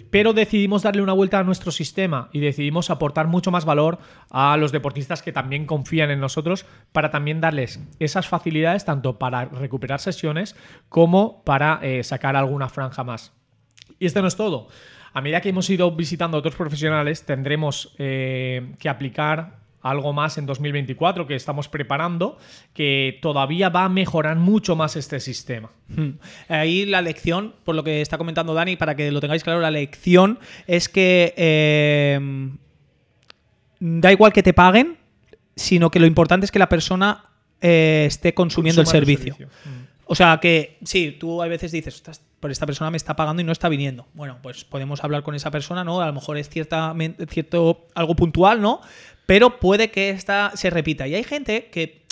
pero 0.10 0.34
decidimos 0.34 0.84
darle 0.84 1.02
una 1.02 1.14
vuelta 1.14 1.40
a 1.40 1.44
nuestro 1.44 1.72
sistema 1.72 2.30
y 2.32 2.40
decidimos 2.40 2.90
aportar 2.90 3.28
mucho 3.28 3.52
más 3.52 3.66
valor 3.66 4.00
a 4.30 4.58
los 4.58 4.72
deportistas 4.72 5.22
que 5.22 5.32
también 5.32 5.66
confían 5.66 6.12
en 6.12 6.20
nosotros 6.20 6.66
para 6.92 7.12
también 7.12 7.42
darles 7.42 7.80
esas 8.00 8.28
facilidades 8.28 8.86
tanto 8.86 9.18
para 9.18 9.46
recuperar 9.46 10.00
sesiones 10.00 10.56
como 10.90 11.44
para 11.44 11.80
eh, 11.82 12.04
sacar 12.04 12.36
alguna 12.36 12.70
franja 12.70 13.04
más. 13.04 13.34
Y 14.00 14.06
esto 14.06 14.22
no 14.22 14.28
es 14.28 14.36
todo. 14.36 14.68
A 15.14 15.22
medida 15.22 15.42
que 15.42 15.50
hemos 15.50 15.70
ido 15.70 15.92
visitando 15.92 16.38
otros 16.38 16.56
profesionales, 16.56 17.26
tendremos 17.26 17.96
eh, 17.98 18.74
que 18.80 18.90
aplicar 18.90 19.65
algo 19.86 20.14
más 20.14 20.40
en 20.40 20.48
2024 20.48 21.28
que 21.28 21.36
estamos 21.36 21.70
preparando, 21.70 22.40
que 22.74 23.20
todavía 23.22 23.70
va 23.70 23.86
a 23.86 23.90
mejorar 23.90 24.36
mucho 24.36 24.76
más 24.76 24.96
este 24.96 25.20
sistema. 25.20 25.70
Hmm. 25.88 26.14
Ahí 26.50 26.86
la 26.86 27.04
lección, 27.04 27.54
por 27.64 27.76
lo 27.76 27.84
que 27.84 28.02
está 28.02 28.18
comentando 28.18 28.56
Dani, 28.56 28.78
para 28.78 28.96
que 28.96 29.12
lo 29.12 29.22
tengáis 29.22 29.44
claro, 29.44 29.60
la 29.60 29.70
lección 29.70 30.40
es 30.66 30.90
que 30.90 31.36
eh, 31.38 32.20
da 33.80 34.12
igual 34.12 34.34
que 34.34 34.42
te 34.42 34.54
paguen, 34.54 34.98
sino 35.56 35.92
que 35.92 36.00
lo 36.00 36.08
importante 36.08 36.46
es 36.46 36.52
que 36.52 36.60
la 36.60 36.68
persona 36.68 37.24
eh, 37.62 38.06
esté 38.08 38.34
consumiendo 38.34 38.82
el 38.82 38.88
servicio. 38.88 39.36
Hmm. 39.36 39.86
O 40.08 40.16
sea 40.16 40.40
que 40.40 40.78
sí, 40.84 41.16
tú 41.20 41.42
a 41.42 41.48
veces 41.48 41.72
dices, 41.72 42.02
por 42.40 42.52
esta 42.52 42.66
persona 42.68 42.92
me 42.92 42.98
está 42.98 43.16
pagando 43.16 43.42
y 43.42 43.46
no 43.46 43.52
está 43.52 43.70
viniendo. 43.70 44.08
Bueno, 44.14 44.38
pues 44.42 44.64
podemos 44.64 45.04
hablar 45.04 45.24
con 45.24 45.34
esa 45.34 45.50
persona, 45.50 45.84
¿no? 45.84 46.02
A 46.02 46.06
lo 46.06 46.14
mejor 46.14 46.38
es 46.38 46.48
ciertamente, 46.48 47.26
cierto 47.26 47.88
algo 47.96 48.16
puntual, 48.16 48.62
¿no? 48.62 48.82
Pero 49.26 49.60
puede 49.60 49.92
que 49.92 50.10
esta 50.10 50.52
se 50.56 50.70
repita. 50.70 51.08
Y 51.08 51.16
hay 51.16 51.24
gente 51.24 51.70
que 51.72 52.06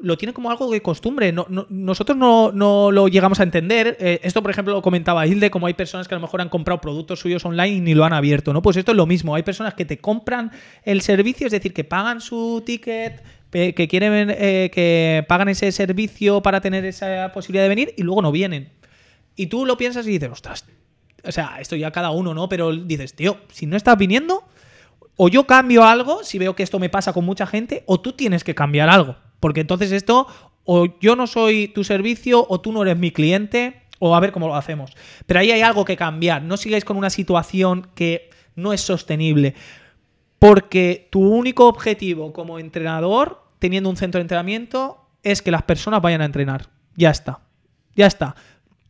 lo 0.00 0.18
tiene 0.18 0.32
como 0.32 0.50
algo 0.50 0.70
de 0.70 0.82
costumbre. 0.82 1.32
nosotros 1.32 2.18
no, 2.18 2.50
lo 2.90 3.08
llegamos 3.08 3.40
a 3.40 3.42
entender. 3.44 3.96
Eh, 4.00 4.20
esto, 4.22 4.42
por 4.42 4.50
ejemplo, 4.50 4.74
lo 4.74 4.82
comentaba 4.82 5.26
Hilde, 5.26 5.50
como 5.50 5.66
hay 5.66 5.74
personas 5.74 6.08
que 6.08 6.14
a 6.14 6.18
lo 6.18 6.22
mejor 6.22 6.40
han 6.40 6.48
comprado 6.48 6.80
productos 6.80 7.20
suyos 7.20 7.44
online 7.44 7.76
y 7.76 7.80
ni 7.80 7.94
lo 7.94 8.04
han 8.04 8.12
abierto, 8.12 8.52
¿no? 8.52 8.62
Pues 8.62 8.76
esto 8.76 8.92
es 8.92 8.96
lo 8.96 9.06
mismo. 9.06 9.34
Hay 9.34 9.42
personas 9.42 9.74
que 9.74 9.84
te 9.84 9.98
compran 9.98 10.50
el 10.82 11.00
servicio, 11.00 11.46
es 11.46 11.52
decir, 11.52 11.72
que 11.72 11.84
pagan 11.84 12.20
su 12.20 12.62
ticket, 12.66 13.22
que 13.50 13.88
quieren 13.88 14.30
eh, 14.30 14.70
que 14.72 15.24
pagan 15.28 15.48
ese 15.48 15.70
servicio 15.70 16.42
para 16.42 16.60
tener 16.60 16.84
esa 16.84 17.30
posibilidad 17.32 17.64
de 17.64 17.68
venir 17.68 17.94
y 17.96 18.02
luego 18.02 18.20
no 18.20 18.32
vienen. 18.32 18.70
Y 19.36 19.46
tú 19.46 19.64
lo 19.64 19.76
piensas 19.76 20.06
y 20.06 20.10
dices, 20.10 20.30
ostras, 20.30 20.64
o 21.24 21.32
sea, 21.32 21.58
esto 21.60 21.76
ya 21.76 21.90
cada 21.90 22.10
uno, 22.10 22.34
¿no? 22.34 22.48
Pero 22.48 22.74
dices, 22.74 23.14
tío, 23.14 23.38
si 23.52 23.66
no 23.66 23.76
estás 23.76 23.96
viniendo, 23.96 24.44
o 25.16 25.28
yo 25.28 25.46
cambio 25.46 25.84
algo, 25.84 26.24
si 26.24 26.38
veo 26.38 26.56
que 26.56 26.62
esto 26.62 26.78
me 26.78 26.88
pasa 26.88 27.12
con 27.12 27.24
mucha 27.24 27.46
gente, 27.46 27.84
o 27.86 28.00
tú 28.00 28.12
tienes 28.12 28.44
que 28.44 28.54
cambiar 28.54 28.88
algo. 28.88 29.16
Porque 29.40 29.60
entonces 29.60 29.92
esto, 29.92 30.26
o 30.64 30.98
yo 31.00 31.16
no 31.16 31.26
soy 31.26 31.68
tu 31.68 31.84
servicio, 31.84 32.46
o 32.48 32.60
tú 32.60 32.72
no 32.72 32.82
eres 32.82 32.96
mi 32.96 33.10
cliente, 33.10 33.82
o 33.98 34.14
a 34.14 34.20
ver 34.20 34.32
cómo 34.32 34.48
lo 34.48 34.56
hacemos. 34.56 34.92
Pero 35.26 35.40
ahí 35.40 35.50
hay 35.50 35.62
algo 35.62 35.84
que 35.84 35.96
cambiar. 35.96 36.42
No 36.42 36.56
sigáis 36.56 36.84
con 36.84 36.96
una 36.96 37.10
situación 37.10 37.88
que 37.94 38.30
no 38.56 38.72
es 38.72 38.80
sostenible. 38.80 39.54
Porque 40.38 41.08
tu 41.10 41.20
único 41.20 41.68
objetivo 41.68 42.32
como 42.32 42.58
entrenador, 42.58 43.42
teniendo 43.58 43.88
un 43.88 43.96
centro 43.96 44.18
de 44.18 44.22
entrenamiento, 44.22 44.98
es 45.22 45.42
que 45.42 45.50
las 45.50 45.62
personas 45.62 46.02
vayan 46.02 46.20
a 46.20 46.26
entrenar. 46.26 46.68
Ya 46.96 47.10
está. 47.10 47.40
Ya 47.94 48.06
está. 48.06 48.34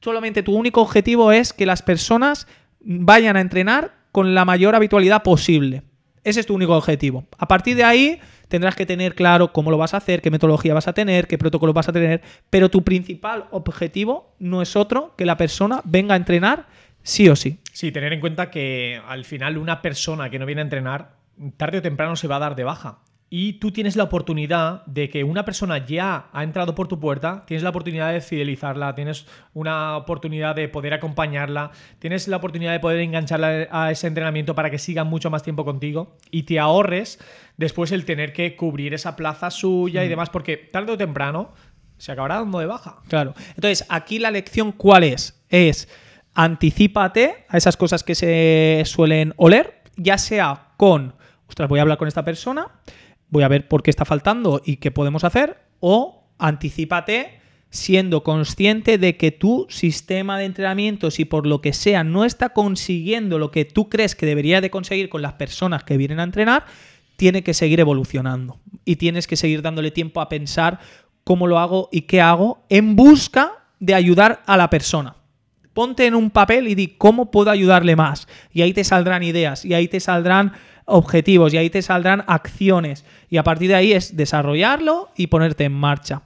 Solamente 0.01 0.43
tu 0.43 0.55
único 0.55 0.83
objetivo 0.83 1.33
es 1.33 1.53
que 1.53 1.67
las 1.67 1.83
personas 1.83 2.47
vayan 2.81 3.37
a 3.37 3.41
entrenar 3.41 3.95
con 4.11 4.35
la 4.35 4.45
mayor 4.45 4.75
habitualidad 4.75 5.23
posible. 5.23 5.83
Ese 6.25 6.41
es 6.41 6.47
tu 6.47 6.55
único 6.55 6.77
objetivo. 6.77 7.25
A 7.39 7.47
partir 7.47 7.77
de 7.77 7.85
ahí 7.85 8.21
tendrás 8.49 8.75
que 8.75 8.87
tener 8.87 9.15
claro 9.15 9.53
cómo 9.53 9.71
lo 9.71 9.79
vas 9.79 9.95
a 9.95 9.99
hacer, 9.99 10.23
qué 10.23 10.31
metodología 10.31 10.75
vas 10.75 10.89
a 10.89 10.93
tener, 10.93 11.27
qué 11.27 11.39
protocolo 11.39 11.73
vas 11.73 11.89
a 11.89 11.93
tener, 11.93 12.23
pero 12.51 12.71
tu 12.71 12.83
principal 12.83 13.47
objetivo 13.51 14.35
no 14.39 14.63
es 14.63 14.75
otro 14.77 15.15
que 15.17 15.27
la 15.27 15.37
persona 15.37 15.81
venga 15.85 16.15
a 16.15 16.17
entrenar 16.17 16.67
sí 17.03 17.29
o 17.29 17.37
sí. 17.37 17.59
Sí, 17.73 17.93
tener 17.93 18.13
en 18.13 18.21
cuenta 18.21 18.51
que 18.51 19.01
al 19.07 19.25
final 19.25 19.59
una 19.59 19.83
persona 19.83 20.31
que 20.31 20.39
no 20.39 20.47
viene 20.47 20.63
a 20.63 20.65
entrenar 20.65 21.17
tarde 21.57 21.79
o 21.79 21.83
temprano 21.83 22.17
se 22.17 22.29
va 22.29 22.37
a 22.37 22.41
dar 22.41 22.57
de 22.57 22.65
baja 22.65 23.01
y 23.31 23.55
tú 23.55 23.73
tienes 23.73 23.97
la 23.97 24.05
oportunidad 24.05 24.85
de 24.87 25.09
que 25.11 25.25
una 25.25 25.45
persona 25.45 25.85
ya 25.85 26.29
ha 26.33 26.45
entrado 26.45 26.75
por 26.75 26.89
tu 26.89 27.01
puerta, 27.01 27.45
tienes 27.47 27.63
la 27.63 27.71
oportunidad 27.71 28.13
de 28.13 28.21
fidelizarla, 28.21 28.95
tienes 28.95 29.27
una 29.55 29.97
oportunidad 29.97 30.55
de 30.55 30.69
poder 30.69 30.95
acompañarla, 30.95 31.73
tienes 31.99 32.29
la 32.29 32.37
oportunidad 32.37 32.73
de 32.73 32.81
poder 32.81 33.01
engancharla 33.01 33.69
a 33.71 33.91
ese 33.91 34.07
entrenamiento 34.07 34.55
para 34.55 34.71
que 34.71 34.79
siga 34.79 35.05
mucho 35.05 35.31
más 35.31 35.43
tiempo 35.43 35.65
contigo 35.65 36.17
y 36.31 36.45
te 36.45 36.61
ahorres 36.61 37.19
después 37.57 37.93
el 37.93 38.05
tener 38.05 38.33
que 38.33 38.57
cubrir 38.57 38.95
esa 38.95 39.17
plaza 39.17 39.51
suya 39.51 40.05
y 40.05 40.07
mm. 40.07 40.11
demás, 40.11 40.31
porque 40.31 40.57
tarde 40.57 40.93
o 40.93 40.99
temprano 40.99 41.53
se 41.99 42.13
acabará 42.13 42.37
dando 42.37 42.59
de 42.59 42.67
baja. 42.67 42.99
Claro. 43.09 43.35
Entonces, 43.57 43.87
aquí 43.89 44.19
la 44.19 44.31
lección, 44.31 44.73
¿cuál 44.73 45.05
es? 45.05 45.43
Es 45.49 45.89
anticípate 46.35 47.47
a 47.49 47.57
esas 47.57 47.77
cosas 47.77 48.05
que 48.05 48.15
se 48.15 48.83
suelen 48.85 49.35
oler, 49.37 49.83
ya 49.97 50.19
sea 50.19 50.69
con, 50.77 51.15
ostras, 51.49 51.69
voy 51.69 51.79
a 51.79 51.83
hablar 51.83 51.99
con 51.99 52.09
esta 52.09 52.25
persona 52.25 52.69
voy 53.35 53.43
a 53.43 53.49
ver 53.49 53.67
por 53.67 53.83
qué 53.83 53.91
está 53.91 54.05
faltando 54.05 54.63
y 54.65 54.77
qué 54.77 54.93
podemos 54.93 55.25
hacer, 55.25 55.59
o 55.81 56.25
anticipate 56.39 57.41
siendo 57.69 58.23
consciente 58.23 58.99
de 58.99 59.17
que 59.17 59.33
tu 59.33 59.67
sistema 59.69 60.39
de 60.39 60.45
entrenamiento, 60.45 61.11
si 61.11 61.25
por 61.25 61.45
lo 61.45 61.61
que 61.61 61.73
sea 61.73 62.05
no 62.05 62.25
está 62.25 62.51
consiguiendo 62.51 63.41
lo 63.41 63.51
que 63.51 63.65
tú 63.65 63.89
crees 63.89 64.15
que 64.15 64.27
debería 64.27 64.61
de 64.61 64.71
conseguir 64.71 65.09
con 65.09 65.23
las 65.23 65.33
personas 65.33 65.83
que 65.83 65.97
vienen 65.97 66.21
a 66.21 66.23
entrenar, 66.23 66.67
tiene 67.17 67.43
que 67.43 67.53
seguir 67.53 67.81
evolucionando 67.81 68.61
y 68.85 68.97
tienes 68.97 69.27
que 69.27 69.35
seguir 69.35 69.61
dándole 69.61 69.91
tiempo 69.91 70.21
a 70.21 70.29
pensar 70.29 70.79
cómo 71.25 71.49
lo 71.49 71.59
hago 71.59 71.89
y 71.91 72.03
qué 72.03 72.21
hago 72.21 72.65
en 72.69 72.95
busca 72.95 73.67
de 73.81 73.95
ayudar 73.95 74.43
a 74.47 74.57
la 74.57 74.71
persona. 74.71 75.17
Ponte 75.73 76.07
en 76.07 76.15
un 76.15 76.31
papel 76.31 76.69
y 76.69 76.77
di 76.77 76.95
cómo 76.97 77.33
puedo 77.33 77.51
ayudarle 77.51 77.97
más. 77.97 78.29
Y 78.53 78.63
ahí 78.63 78.73
te 78.73 78.85
saldrán 78.85 79.25
ideas 79.25 79.65
y 79.65 79.75
ahí 79.75 79.89
te 79.89 79.99
saldrán 79.99 80.53
objetivos 80.85 81.53
y 81.53 81.59
ahí 81.59 81.71
te 81.71 81.83
saldrán 81.83 82.25
acciones. 82.27 83.05
Y 83.31 83.37
a 83.37 83.45
partir 83.45 83.69
de 83.69 83.75
ahí 83.75 83.93
es 83.93 84.17
desarrollarlo 84.17 85.11
y 85.17 85.29
ponerte 85.29 85.65
en 85.65 85.73
marcha. 85.73 86.23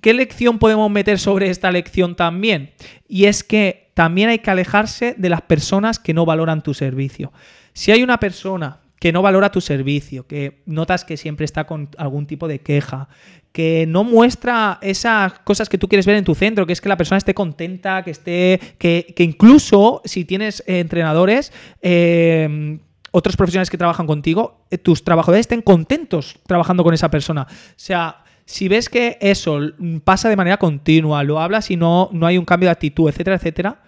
¿Qué 0.00 0.14
lección 0.14 0.58
podemos 0.58 0.90
meter 0.90 1.18
sobre 1.18 1.50
esta 1.50 1.70
lección 1.70 2.14
también? 2.14 2.70
Y 3.08 3.26
es 3.26 3.44
que 3.44 3.90
también 3.94 4.30
hay 4.30 4.38
que 4.38 4.50
alejarse 4.50 5.14
de 5.18 5.28
las 5.28 5.42
personas 5.42 5.98
que 5.98 6.14
no 6.14 6.24
valoran 6.24 6.62
tu 6.62 6.74
servicio. 6.74 7.32
Si 7.72 7.92
hay 7.92 8.02
una 8.02 8.18
persona 8.18 8.80
que 8.98 9.12
no 9.12 9.22
valora 9.22 9.50
tu 9.50 9.60
servicio, 9.60 10.26
que 10.26 10.62
notas 10.66 11.04
que 11.04 11.16
siempre 11.16 11.44
está 11.44 11.64
con 11.64 11.88
algún 11.96 12.26
tipo 12.26 12.48
de 12.48 12.60
queja, 12.60 13.08
que 13.52 13.86
no 13.88 14.04
muestra 14.04 14.78
esas 14.82 15.40
cosas 15.40 15.68
que 15.68 15.78
tú 15.78 15.88
quieres 15.88 16.06
ver 16.06 16.16
en 16.16 16.24
tu 16.24 16.34
centro, 16.34 16.66
que 16.66 16.72
es 16.72 16.80
que 16.80 16.88
la 16.88 16.96
persona 16.96 17.18
esté 17.18 17.34
contenta, 17.34 18.04
que 18.04 18.10
esté, 18.10 18.60
que, 18.78 19.14
incluso 19.18 20.02
si 20.04 20.24
tienes 20.24 20.62
eh, 20.66 20.80
entrenadores, 20.80 21.52
eh, 21.82 22.78
otros 23.10 23.36
profesionales 23.36 23.70
que 23.70 23.78
trabajan 23.78 24.06
contigo, 24.06 24.64
eh, 24.70 24.78
tus 24.78 25.04
trabajadores 25.04 25.40
estén 25.40 25.62
contentos 25.62 26.36
trabajando 26.46 26.84
con 26.84 26.94
esa 26.94 27.10
persona. 27.10 27.46
O 27.50 27.72
sea, 27.76 28.24
si 28.44 28.68
ves 28.68 28.88
que 28.88 29.18
eso 29.20 29.60
pasa 30.04 30.28
de 30.28 30.36
manera 30.36 30.56
continua, 30.56 31.22
lo 31.22 31.40
hablas 31.40 31.70
y 31.70 31.76
no, 31.76 32.08
no 32.12 32.26
hay 32.26 32.38
un 32.38 32.44
cambio 32.44 32.68
de 32.68 32.72
actitud, 32.72 33.08
etcétera, 33.08 33.36
etcétera, 33.36 33.82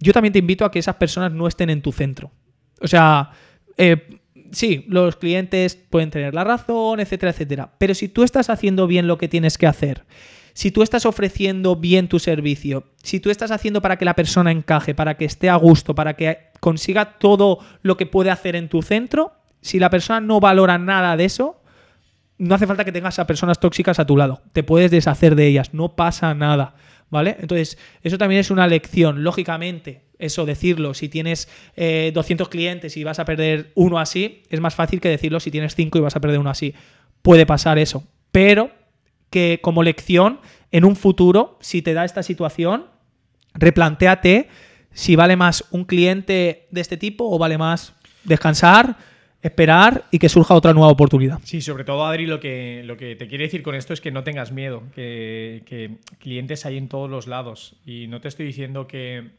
yo 0.00 0.12
también 0.12 0.32
te 0.32 0.38
invito 0.38 0.64
a 0.64 0.70
que 0.70 0.78
esas 0.78 0.96
personas 0.96 1.32
no 1.32 1.46
estén 1.46 1.70
en 1.70 1.82
tu 1.82 1.92
centro. 1.92 2.30
O 2.80 2.86
sea, 2.86 3.30
sí, 4.52 4.84
los 4.88 5.16
clientes 5.16 5.76
pueden 5.76 6.10
tener 6.10 6.34
la 6.34 6.44
razón, 6.44 7.00
etcétera, 7.00 7.32
etcétera. 7.32 7.72
Pero 7.78 7.94
si 7.94 8.08
tú 8.08 8.22
estás 8.22 8.50
haciendo 8.50 8.86
bien 8.86 9.06
lo 9.06 9.18
que 9.18 9.28
tienes 9.28 9.58
que 9.58 9.66
hacer, 9.66 10.04
si 10.58 10.72
tú 10.72 10.82
estás 10.82 11.06
ofreciendo 11.06 11.76
bien 11.76 12.08
tu 12.08 12.18
servicio, 12.18 12.82
si 13.00 13.20
tú 13.20 13.30
estás 13.30 13.52
haciendo 13.52 13.80
para 13.80 13.96
que 13.96 14.04
la 14.04 14.16
persona 14.16 14.50
encaje, 14.50 14.92
para 14.92 15.16
que 15.16 15.24
esté 15.24 15.48
a 15.48 15.54
gusto, 15.54 15.94
para 15.94 16.16
que 16.16 16.50
consiga 16.58 17.16
todo 17.20 17.60
lo 17.82 17.96
que 17.96 18.06
puede 18.06 18.32
hacer 18.32 18.56
en 18.56 18.68
tu 18.68 18.82
centro, 18.82 19.34
si 19.60 19.78
la 19.78 19.88
persona 19.88 20.20
no 20.20 20.40
valora 20.40 20.76
nada 20.76 21.16
de 21.16 21.26
eso, 21.26 21.62
no 22.38 22.56
hace 22.56 22.66
falta 22.66 22.84
que 22.84 22.90
tengas 22.90 23.20
a 23.20 23.26
personas 23.28 23.60
tóxicas 23.60 24.00
a 24.00 24.04
tu 24.04 24.16
lado. 24.16 24.42
Te 24.52 24.64
puedes 24.64 24.90
deshacer 24.90 25.36
de 25.36 25.46
ellas, 25.46 25.74
no 25.74 25.94
pasa 25.94 26.34
nada. 26.34 26.74
¿Vale? 27.08 27.36
Entonces, 27.38 27.78
eso 28.02 28.18
también 28.18 28.40
es 28.40 28.50
una 28.50 28.66
lección. 28.66 29.22
Lógicamente, 29.22 30.06
eso 30.18 30.44
decirlo, 30.44 30.92
si 30.92 31.08
tienes 31.08 31.48
200 31.76 32.48
eh, 32.48 32.50
clientes 32.50 32.96
y 32.96 33.04
vas 33.04 33.20
a 33.20 33.24
perder 33.24 33.70
uno 33.76 34.00
así, 34.00 34.42
es 34.50 34.58
más 34.58 34.74
fácil 34.74 35.00
que 35.00 35.08
decirlo 35.08 35.38
si 35.38 35.52
tienes 35.52 35.76
5 35.76 35.98
y 35.98 36.00
vas 36.00 36.16
a 36.16 36.20
perder 36.20 36.40
uno 36.40 36.50
así. 36.50 36.74
Puede 37.22 37.46
pasar 37.46 37.78
eso. 37.78 38.02
Pero 38.32 38.72
que 39.30 39.60
como 39.62 39.82
lección, 39.82 40.40
en 40.72 40.84
un 40.84 40.96
futuro, 40.96 41.58
si 41.60 41.82
te 41.82 41.94
da 41.94 42.04
esta 42.04 42.22
situación, 42.22 42.86
replantéate 43.54 44.48
si 44.92 45.16
vale 45.16 45.36
más 45.36 45.64
un 45.70 45.84
cliente 45.84 46.66
de 46.70 46.80
este 46.80 46.96
tipo 46.96 47.30
o 47.30 47.38
vale 47.38 47.58
más 47.58 47.94
descansar, 48.24 48.96
esperar 49.40 50.06
y 50.10 50.18
que 50.18 50.28
surja 50.28 50.54
otra 50.54 50.72
nueva 50.72 50.90
oportunidad. 50.90 51.38
Sí, 51.44 51.60
sobre 51.60 51.84
todo, 51.84 52.04
Adri, 52.04 52.26
lo 52.26 52.40
que, 52.40 52.82
lo 52.84 52.96
que 52.96 53.14
te 53.14 53.28
quiere 53.28 53.44
decir 53.44 53.62
con 53.62 53.74
esto 53.74 53.92
es 53.92 54.00
que 54.00 54.10
no 54.10 54.24
tengas 54.24 54.50
miedo, 54.50 54.82
que, 54.94 55.98
clientes 56.18 56.66
hay 56.66 56.76
en 56.76 56.88
todos 56.88 57.08
los 57.08 57.26
lados. 57.28 57.76
Y 57.86 58.08
no 58.08 58.20
te 58.20 58.28
estoy 58.28 58.46
diciendo 58.46 58.86
que, 58.86 59.30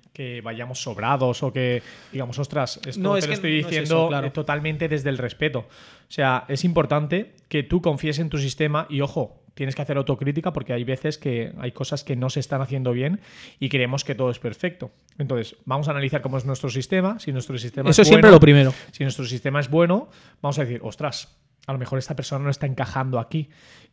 vayamos 0.43 0.81
sobrados 0.81 1.43
o 1.43 1.53
que 1.53 1.81
digamos, 2.12 2.38
ostras, 2.39 2.81
esto 2.86 3.01
no, 3.01 3.17
te 3.17 3.27
lo 3.27 3.34
estoy 3.34 3.51
diciendo 3.51 4.10
totalmente 4.34 4.89
desde 4.89 5.10
el 5.10 5.17
respeto. 5.17 5.60
O 5.60 6.12
sea, 6.12 6.46
es 6.50 6.65
importante 6.65 7.36
que 7.48 7.63
tú 7.63 7.81
confíes 7.81 8.19
en 8.19 8.29
tu 8.29 8.38
sistema 8.38 8.86
y, 8.89 9.00
ojo, 9.00 9.41
tienes 9.60 9.75
que 9.75 9.82
hacer 9.82 9.98
autocrítica 9.98 10.54
porque 10.54 10.72
hay 10.72 10.86
veces 10.86 11.18
que 11.18 11.51
hay 11.58 11.74
cosas 11.74 12.06
que 12.06 12.16
no 12.16 12.30
se 12.30 12.39
están 12.39 12.62
haciendo 12.62 12.94
bien 12.94 13.20
y 13.60 13.68
creemos 13.68 14.06
que 14.06 14.16
todo 14.16 14.32
es 14.32 14.39
perfecto. 14.39 14.89
Entonces, 15.18 15.58
vamos 15.66 15.89
a 15.89 15.92
analizar 15.92 16.22
cómo 16.22 16.38
es 16.38 16.46
nuestro 16.46 16.70
sistema. 16.70 17.20
Si 17.20 17.34
nuestro 17.34 17.58
sistema 17.58 17.89
Eso 17.89 18.04
es 18.04 18.08
siempre 18.08 18.32
lo 18.32 18.39
primero. 18.39 18.74
Si 18.94 19.04
nuestro 19.04 19.25
sistema 19.25 19.60
es 19.60 19.70
bueno, 19.70 20.08
vamos 20.42 20.58
a 20.60 20.63
decir, 20.63 20.80
ostras, 20.82 21.36
a 21.70 21.74
lo 21.74 21.80
mejor 21.80 22.00
esta 22.00 22.16
persona 22.16 22.44
no 22.44 22.50
está 22.50 22.66
encajando 22.66 23.20
aquí 23.20 23.50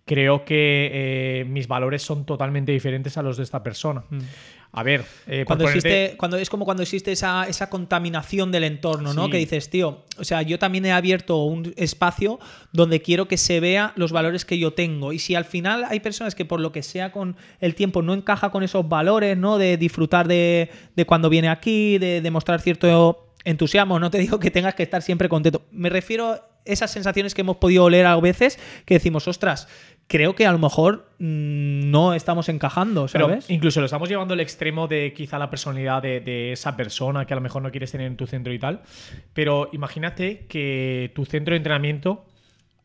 creo 0.06 0.44
que 0.44 0.90
eh, 0.92 1.44
mis 1.46 1.66
valores 1.66 2.00
son 2.00 2.24
totalmente 2.24 2.70
diferentes 2.70 3.18
a 3.18 3.22
los 3.22 3.36
de 3.36 3.42
esta 3.42 3.62
persona. 3.62 4.04
Mm. 4.08 4.18
A 4.72 4.82
ver, 4.82 5.04
eh, 5.26 5.44
cuando 5.46 5.64
existe, 5.64 6.14
cuando 6.16 6.36
es 6.36 6.48
como 6.48 6.64
cuando 6.64 6.82
existe 6.82 7.10
esa, 7.10 7.46
contaminación 7.70 8.52
del 8.52 8.64
entorno, 8.64 9.14
¿no? 9.14 9.30
Que 9.30 9.38
dices, 9.38 9.70
tío, 9.70 10.04
o 10.18 10.24
sea, 10.24 10.42
yo 10.42 10.58
también 10.58 10.84
he 10.84 10.92
abierto 10.92 11.44
un 11.44 11.72
espacio 11.76 12.38
donde 12.72 13.00
quiero 13.00 13.26
que 13.26 13.36
se 13.36 13.58
vea 13.58 13.92
los 13.96 14.12
valores 14.12 14.44
que 14.44 14.58
yo 14.58 14.74
tengo. 14.74 15.12
Y 15.12 15.18
si 15.18 15.34
al 15.34 15.46
final 15.46 15.84
hay 15.88 16.00
personas 16.00 16.34
que 16.34 16.44
por 16.44 16.60
lo 16.60 16.72
que 16.72 16.82
sea 16.82 17.10
con 17.10 17.36
el 17.60 17.74
tiempo 17.74 18.02
no 18.02 18.12
encaja 18.12 18.50
con 18.50 18.62
esos 18.62 18.86
valores, 18.86 19.36
¿no? 19.36 19.56
De 19.56 19.76
disfrutar 19.78 20.28
de, 20.28 20.68
cuando 21.06 21.30
viene 21.30 21.48
aquí, 21.48 21.96
de 21.98 22.20
demostrar 22.20 22.60
cierto 22.60 23.32
entusiasmo, 23.44 23.98
no 23.98 24.10
te 24.10 24.18
digo 24.18 24.38
que 24.38 24.50
tengas 24.50 24.74
que 24.74 24.82
estar 24.82 25.00
siempre 25.00 25.28
contento. 25.28 25.62
Me 25.70 25.88
refiero 25.88 26.38
esas 26.66 26.90
sensaciones 26.90 27.34
que 27.34 27.42
hemos 27.42 27.56
podido 27.56 27.84
oler 27.84 28.06
a 28.06 28.16
veces 28.20 28.58
que 28.84 28.94
decimos, 28.94 29.28
ostras, 29.28 29.68
creo 30.06 30.34
que 30.34 30.46
a 30.46 30.52
lo 30.52 30.58
mejor 30.58 31.10
mm, 31.18 31.90
no 31.90 32.14
estamos 32.14 32.48
encajando, 32.48 33.08
¿sabes? 33.08 33.44
Pero 33.46 33.54
incluso 33.54 33.80
lo 33.80 33.86
estamos 33.86 34.08
llevando 34.08 34.34
al 34.34 34.40
extremo 34.40 34.88
de 34.88 35.12
quizá 35.14 35.38
la 35.38 35.50
personalidad 35.50 36.02
de, 36.02 36.52
esa 36.52 36.76
persona 36.76 37.26
que 37.26 37.34
a 37.34 37.36
lo 37.36 37.42
mejor 37.42 37.62
no 37.62 37.70
quieres 37.70 37.92
tener 37.92 38.06
en 38.06 38.16
tu 38.16 38.26
centro 38.26 38.52
y 38.52 38.58
tal. 38.58 38.82
Pero 39.32 39.68
imagínate 39.72 40.46
que 40.46 41.12
tu 41.14 41.24
centro 41.24 41.52
de 41.52 41.58
entrenamiento 41.58 42.24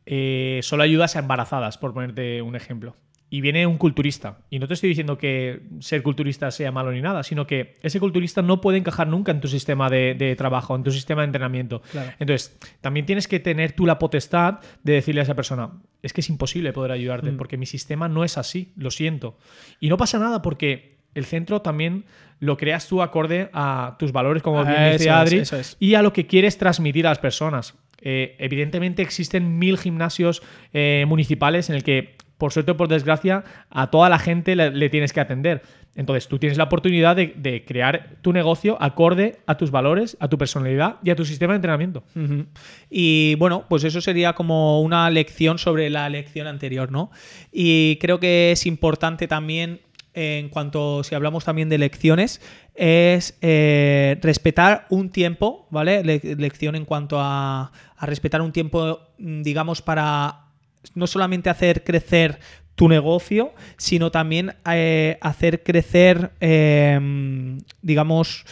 eh, 0.06 0.60
solo 0.64 0.84
ayudas 0.84 1.16
a 1.16 1.20
embarazadas, 1.20 1.78
por 1.78 1.94
ponerte 1.94 2.42
un 2.42 2.56
ejemplo 2.56 2.96
y 3.34 3.40
viene 3.40 3.66
un 3.66 3.78
culturista. 3.78 4.40
Y 4.50 4.60
no 4.60 4.68
te 4.68 4.74
estoy 4.74 4.90
diciendo 4.90 5.18
que 5.18 5.62
ser 5.80 6.04
culturista 6.04 6.52
sea 6.52 6.70
malo 6.74 6.92
ni 6.92 7.02
nada, 7.02 7.24
sino 7.24 7.48
que 7.48 7.76
ese 7.82 7.98
culturista 8.02 8.42
no 8.42 8.60
puede 8.60 8.78
encajar 8.78 9.08
nunca 9.08 9.32
en 9.32 9.40
tu 9.40 9.48
sistema 9.48 9.90
de, 9.90 10.36
trabajo, 10.38 10.76
en 10.76 10.84
tu 10.84 10.92
sistema 10.92 11.22
de 11.22 11.28
entrenamiento. 11.28 11.82
Entonces, 12.20 12.60
también 12.82 13.06
tienes 13.06 13.30
que 13.30 13.40
tener 13.40 13.72
tú 13.72 13.86
la 13.86 14.00
potestad 14.00 14.60
de 14.84 14.94
decirle 14.94 15.22
a 15.22 15.24
esa 15.24 15.34
persona, 15.34 15.72
es 16.04 16.12
que 16.12 16.20
es 16.20 16.30
imposible 16.30 16.74
poder 16.74 16.92
ayudarte, 16.92 17.32
mm. 17.32 17.38
porque 17.38 17.56
mi 17.56 17.66
sistema 17.66 18.10
no 18.10 18.26
es 18.26 18.38
así, 18.38 18.74
lo 18.76 18.92
siento. 18.92 19.38
Y 19.80 19.88
no 19.88 19.96
pasa 19.96 20.20
nada 20.20 20.42
porque 20.42 20.98
el 21.16 21.24
centro 21.24 21.62
también 21.62 22.04
lo 22.40 22.58
creas 22.58 22.86
tú 22.86 23.02
acorde 23.02 23.50
a 23.54 23.96
tus 23.98 24.12
valores, 24.12 24.44
como 24.44 24.66
bien 24.66 24.92
dice 24.92 25.10
Adri, 25.10 25.44
y 25.80 25.94
a 25.94 26.02
lo 26.02 26.12
que 26.12 26.28
quieres 26.28 26.58
transmitir 26.58 27.08
a 27.08 27.12
las 27.12 27.20
personas. 27.20 27.76
Eh, 28.02 28.36
evidentemente 28.40 29.02
existen 29.04 29.58
mil 29.58 29.78
gimnasios 29.78 30.42
eh, 30.74 31.06
municipales 31.08 31.70
en 31.70 31.76
el 31.78 31.84
que 31.84 32.16
por 32.42 32.52
suerte 32.52 32.72
o 32.72 32.76
por 32.76 32.88
desgracia, 32.88 33.44
a 33.70 33.92
toda 33.92 34.10
la 34.10 34.18
gente 34.18 34.56
le, 34.56 34.90
tienes 34.90 35.14
que 35.14 35.20
atender. 35.20 35.62
Entonces, 35.94 36.28
tú 36.28 36.40
tienes 36.40 36.58
la 36.58 36.64
oportunidad 36.64 37.16
de, 37.16 37.64
crear 37.68 38.16
tu 38.24 38.34
negocio 38.34 38.82
acorde 38.82 39.38
a 39.46 39.58
tus 39.58 39.70
valores, 39.70 40.18
a 40.20 40.28
tu 40.28 40.40
personalidad 40.40 40.96
y 41.04 41.12
a 41.12 41.16
tu 41.16 41.24
sistema 41.24 41.54
de 41.54 41.58
entrenamiento. 41.58 42.04
Y 42.90 43.36
bueno, 43.36 43.66
pues 43.70 43.84
eso 43.84 44.02
sería 44.02 44.34
como 44.34 44.82
una 44.82 45.08
lección 45.12 45.60
sobre 45.60 45.92
la 45.92 46.10
lección 46.10 46.48
anterior, 46.48 46.92
¿no? 46.92 47.12
Y 47.52 47.98
creo 47.98 48.20
que 48.20 48.54
es 48.54 48.66
importante 48.66 49.28
también 49.28 49.82
en 50.16 50.50
cuanto, 50.50 51.04
si 51.04 51.14
hablamos 51.14 51.46
también 51.46 51.70
de 51.70 51.78
lecciones, 51.78 52.42
es 52.74 53.38
eh, 53.42 54.18
respetar 54.24 54.88
un 54.90 55.12
tiempo, 55.12 55.68
¿vale? 55.70 56.04
lección 56.04 56.76
en 56.76 56.86
cuanto 56.86 57.20
a, 57.20 57.72
a, 57.96 58.06
respetar 58.08 58.42
un 58.42 58.52
tiempo, 58.52 59.00
digamos, 59.20 59.84
para 59.84 60.51
no 60.96 61.08
solamente 61.08 61.50
hacer 61.50 61.84
crecer 61.84 62.40
tu 62.76 62.88
negocio, 62.88 63.54
sino 63.78 64.12
también 64.12 64.56
eh, 64.66 65.18
hacer 65.22 65.64
crecer, 65.64 66.32
em, 66.40 67.60
digamos, 67.82 68.46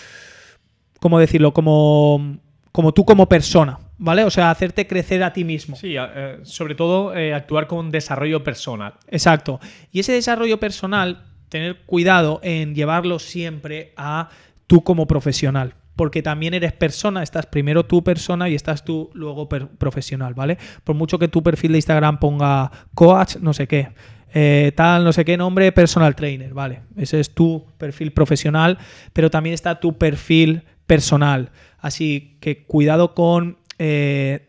¿cómo 0.99 1.19
decirlo? 1.19 1.53
Como, 1.53 2.37
como 2.71 2.93
tú 2.93 3.05
como 3.05 3.27
persona, 3.27 3.79
¿vale? 3.97 4.23
O 4.23 4.29
sea, 4.29 4.51
hacerte 4.51 4.85
crecer 4.87 5.23
a 5.23 5.33
ti 5.33 5.43
mismo. 5.43 5.75
Sí, 5.75 5.95
eh, 5.97 6.39
sobre 6.43 6.75
todo 6.75 7.15
eh, 7.15 7.33
actuar 7.33 7.67
con 7.67 7.91
desarrollo 7.91 8.43
personal. 8.43 8.93
Exacto. 9.07 9.59
Y 9.91 10.01
ese 10.01 10.13
desarrollo 10.13 10.59
personal, 10.59 11.25
tener 11.49 11.81
cuidado 11.85 12.39
en 12.43 12.75
llevarlo 12.75 13.19
siempre 13.19 13.93
a 13.97 14.29
tú 14.67 14.83
como 14.83 15.07
profesional 15.07 15.73
porque 15.99 16.23
también 16.23 16.53
eres 16.53 16.71
persona, 16.71 17.21
estás 17.21 17.45
primero 17.45 17.83
tú 17.83 18.01
persona 18.01 18.47
y 18.47 18.55
estás 18.55 18.85
tú 18.85 19.09
luego 19.13 19.49
profesional, 19.49 20.33
¿vale? 20.33 20.57
Por 20.85 20.95
mucho 20.95 21.19
que 21.19 21.27
tu 21.27 21.43
perfil 21.43 21.73
de 21.73 21.79
Instagram 21.79 22.21
ponga 22.21 22.71
coach, 22.95 23.35
no 23.41 23.51
sé 23.51 23.67
qué, 23.67 23.89
eh, 24.33 24.71
tal, 24.77 25.03
no 25.03 25.11
sé 25.11 25.25
qué 25.25 25.35
nombre, 25.35 25.73
personal 25.73 26.15
trainer, 26.15 26.53
¿vale? 26.53 26.83
Ese 26.95 27.19
es 27.19 27.35
tu 27.35 27.65
perfil 27.77 28.13
profesional, 28.13 28.77
pero 29.11 29.29
también 29.29 29.53
está 29.53 29.81
tu 29.81 29.97
perfil 29.97 30.63
personal. 30.87 31.51
Así 31.79 32.37
que 32.39 32.63
cuidado 32.63 33.13
con 33.13 33.57
eh, 33.77 34.47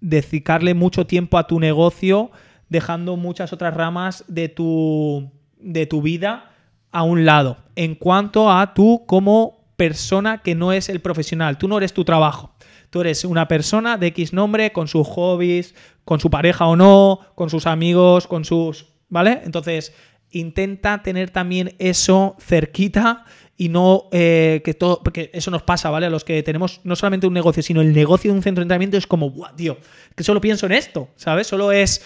dedicarle 0.00 0.74
mucho 0.74 1.04
tiempo 1.04 1.36
a 1.36 1.48
tu 1.48 1.58
negocio, 1.58 2.30
dejando 2.68 3.16
muchas 3.16 3.52
otras 3.52 3.74
ramas 3.74 4.24
de 4.28 4.50
tu, 4.50 5.32
de 5.58 5.86
tu 5.86 6.00
vida 6.00 6.52
a 6.92 7.02
un 7.02 7.24
lado. 7.24 7.56
En 7.74 7.96
cuanto 7.96 8.52
a 8.52 8.72
tú 8.72 9.02
como 9.04 9.63
persona 9.76 10.42
que 10.42 10.54
no 10.54 10.72
es 10.72 10.88
el 10.88 11.00
profesional. 11.00 11.58
Tú 11.58 11.68
no 11.68 11.78
eres 11.78 11.92
tu 11.92 12.04
trabajo. 12.04 12.54
Tú 12.90 13.00
eres 13.00 13.24
una 13.24 13.48
persona 13.48 13.96
de 13.96 14.08
X 14.08 14.32
nombre, 14.32 14.72
con 14.72 14.88
sus 14.88 15.06
hobbies, 15.08 15.74
con 16.04 16.20
su 16.20 16.30
pareja 16.30 16.66
o 16.66 16.76
no, 16.76 17.20
con 17.34 17.50
sus 17.50 17.66
amigos, 17.66 18.26
con 18.26 18.44
sus... 18.44 18.86
¿Vale? 19.08 19.42
Entonces, 19.44 19.92
intenta 20.30 21.02
tener 21.02 21.30
también 21.30 21.74
eso 21.78 22.36
cerquita 22.40 23.24
y 23.56 23.68
no 23.68 24.08
eh, 24.10 24.62
que 24.64 24.74
todo, 24.74 25.00
porque 25.02 25.30
eso 25.32 25.50
nos 25.50 25.62
pasa, 25.62 25.90
¿vale? 25.90 26.06
A 26.06 26.10
los 26.10 26.24
que 26.24 26.42
tenemos 26.42 26.80
no 26.84 26.96
solamente 26.96 27.26
un 27.26 27.34
negocio, 27.34 27.62
sino 27.62 27.80
el 27.80 27.92
negocio 27.92 28.32
de 28.32 28.38
un 28.38 28.42
centro 28.42 28.60
de 28.60 28.64
entrenamiento 28.64 28.96
es 28.96 29.06
como, 29.06 29.30
guau, 29.30 29.54
tío, 29.54 29.78
que 30.16 30.24
solo 30.24 30.40
pienso 30.40 30.66
en 30.66 30.72
esto, 30.72 31.08
¿sabes? 31.14 31.46
Solo 31.46 31.70
es 31.70 32.04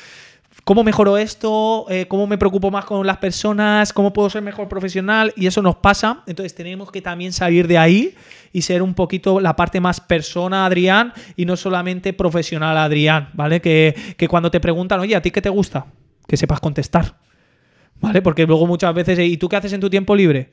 ¿cómo 0.69 0.85
mejoro 0.85 1.17
esto? 1.17 1.87
Eh, 1.89 2.05
¿Cómo 2.09 2.27
me 2.27 2.37
preocupo 2.37 2.71
más 2.71 2.85
con 2.85 3.07
las 3.07 3.17
personas? 3.17 3.91
¿Cómo 3.91 4.13
puedo 4.13 4.29
ser 4.29 4.43
mejor 4.43 4.69
profesional? 4.69 5.33
Y 5.35 5.47
eso 5.47 5.63
nos 5.63 5.77
pasa. 5.77 6.23
Entonces 6.27 6.55
tenemos 6.55 6.93
que 6.93 7.01
también 7.01 7.33
salir 7.33 7.67
de 7.67 7.79
ahí 7.79 8.15
y 8.53 8.61
ser 8.61 8.83
un 8.83 8.93
poquito 8.93 9.41
la 9.41 9.57
parte 9.57 9.81
más 9.81 9.99
persona 9.99 10.67
Adrián 10.67 11.15
y 11.37 11.47
no 11.47 11.57
solamente 11.57 12.13
profesional 12.13 12.77
Adrián, 12.77 13.31
¿vale? 13.33 13.63
Que, 13.63 13.95
que 14.19 14.29
cuando 14.29 14.51
te 14.51 14.61
preguntan, 14.61 15.01
oye, 15.01 15.17
¿a 15.17 15.23
ti 15.23 15.31
qué 15.31 15.41
te 15.41 15.49
gusta? 15.49 15.87
Que 16.27 16.37
sepas 16.37 16.61
contestar, 16.61 17.17
¿vale? 17.99 18.21
Porque 18.21 18.45
luego 18.45 18.67
muchas 18.67 18.93
veces, 18.93 19.19
¿y 19.21 19.39
tú 19.39 19.49
qué 19.49 19.57
haces 19.57 19.73
en 19.73 19.81
tu 19.81 19.89
tiempo 19.89 20.15
libre? 20.15 20.53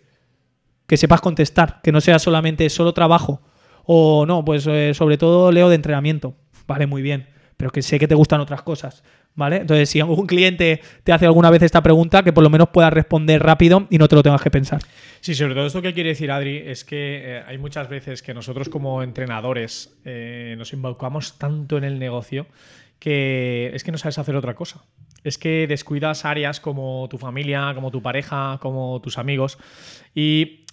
Que 0.88 0.96
sepas 0.96 1.20
contestar, 1.20 1.82
que 1.84 1.92
no 1.92 2.00
sea 2.00 2.20
solamente 2.20 2.70
solo 2.70 2.94
trabajo. 2.94 3.42
O 3.84 4.26
no, 4.26 4.46
pues 4.46 4.66
eh, 4.66 4.94
sobre 4.94 5.18
todo 5.18 5.52
leo 5.52 5.68
de 5.68 5.76
entrenamiento. 5.76 6.38
Vale, 6.68 6.88
muy 6.88 7.02
bien. 7.02 7.35
Pero 7.58 7.72
que 7.72 7.82
sé 7.82 8.00
que 8.00 8.08
te 8.08 8.16
gustan 8.16 8.42
otras 8.42 8.62
cosas. 8.62 9.04
¿Vale? 9.36 9.58
Entonces, 9.58 9.90
si 9.90 10.00
algún 10.00 10.28
cliente 10.28 10.82
te 11.04 11.12
hace 11.12 11.26
alguna 11.26 11.50
vez 11.50 11.62
esta 11.62 11.84
pregunta, 11.84 12.24
que 12.24 12.32
por 12.32 12.44
lo 12.44 12.50
menos 12.50 12.70
puedas 12.70 12.94
responder 12.94 13.44
rápido 13.44 13.86
y 13.90 13.98
no 13.98 14.08
te 14.08 14.16
lo 14.16 14.24
tengas 14.24 14.42
que 14.42 14.50
pensar. 14.50 14.82
Sí, 15.20 15.36
sobre 15.36 15.56
todo 15.56 15.66
esto 15.66 15.82
que 15.82 15.94
quiere 15.94 16.10
decir 16.10 16.32
Adri 16.32 16.58
es 16.66 16.86
que 16.86 17.22
eh, 17.24 17.44
hay 17.46 17.58
muchas 17.58 17.90
veces 17.90 18.22
que 18.22 18.34
nosotros 18.34 18.70
como 18.70 19.04
entrenadores 19.04 19.98
eh, 20.06 20.56
nos 20.58 20.72
involucramos 20.72 21.38
tanto 21.38 21.78
en 21.78 21.84
el 21.84 22.00
negocio 22.00 22.48
que 23.00 23.72
es 23.74 23.84
que 23.84 23.92
no 23.92 23.98
sabes 23.98 24.18
hacer 24.18 24.36
otra 24.36 24.56
cosa. 24.56 24.84
Es 25.24 25.38
que 25.38 25.68
descuidas 25.68 26.24
áreas 26.24 26.60
como 26.60 27.08
tu 27.10 27.18
familia, 27.18 27.74
como 27.76 27.92
tu 27.92 28.02
pareja, 28.02 28.58
como 28.62 29.02
tus 29.02 29.18
amigos 29.18 29.58
y 30.14 30.66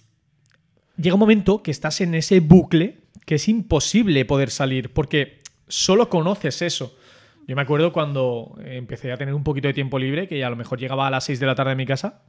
llega 0.97 1.15
un 1.15 1.19
momento 1.19 1.63
que 1.63 1.71
estás 1.71 2.01
en 2.01 2.15
ese 2.15 2.39
bucle 2.39 2.99
que 3.25 3.35
es 3.35 3.47
imposible 3.47 4.25
poder 4.25 4.51
salir 4.51 4.93
porque 4.93 5.39
solo 5.67 6.09
conoces 6.09 6.61
eso. 6.61 6.95
Yo 7.47 7.55
me 7.55 7.61
acuerdo 7.61 7.91
cuando 7.91 8.55
empecé 8.63 9.11
a 9.11 9.17
tener 9.17 9.33
un 9.33 9.43
poquito 9.43 9.67
de 9.67 9.73
tiempo 9.73 9.99
libre, 9.99 10.27
que 10.27 10.43
a 10.43 10.49
lo 10.49 10.55
mejor 10.55 10.79
llegaba 10.79 11.07
a 11.07 11.09
las 11.09 11.25
6 11.25 11.39
de 11.39 11.45
la 11.45 11.55
tarde 11.55 11.71
a 11.73 11.75
mi 11.75 11.85
casa 11.85 12.21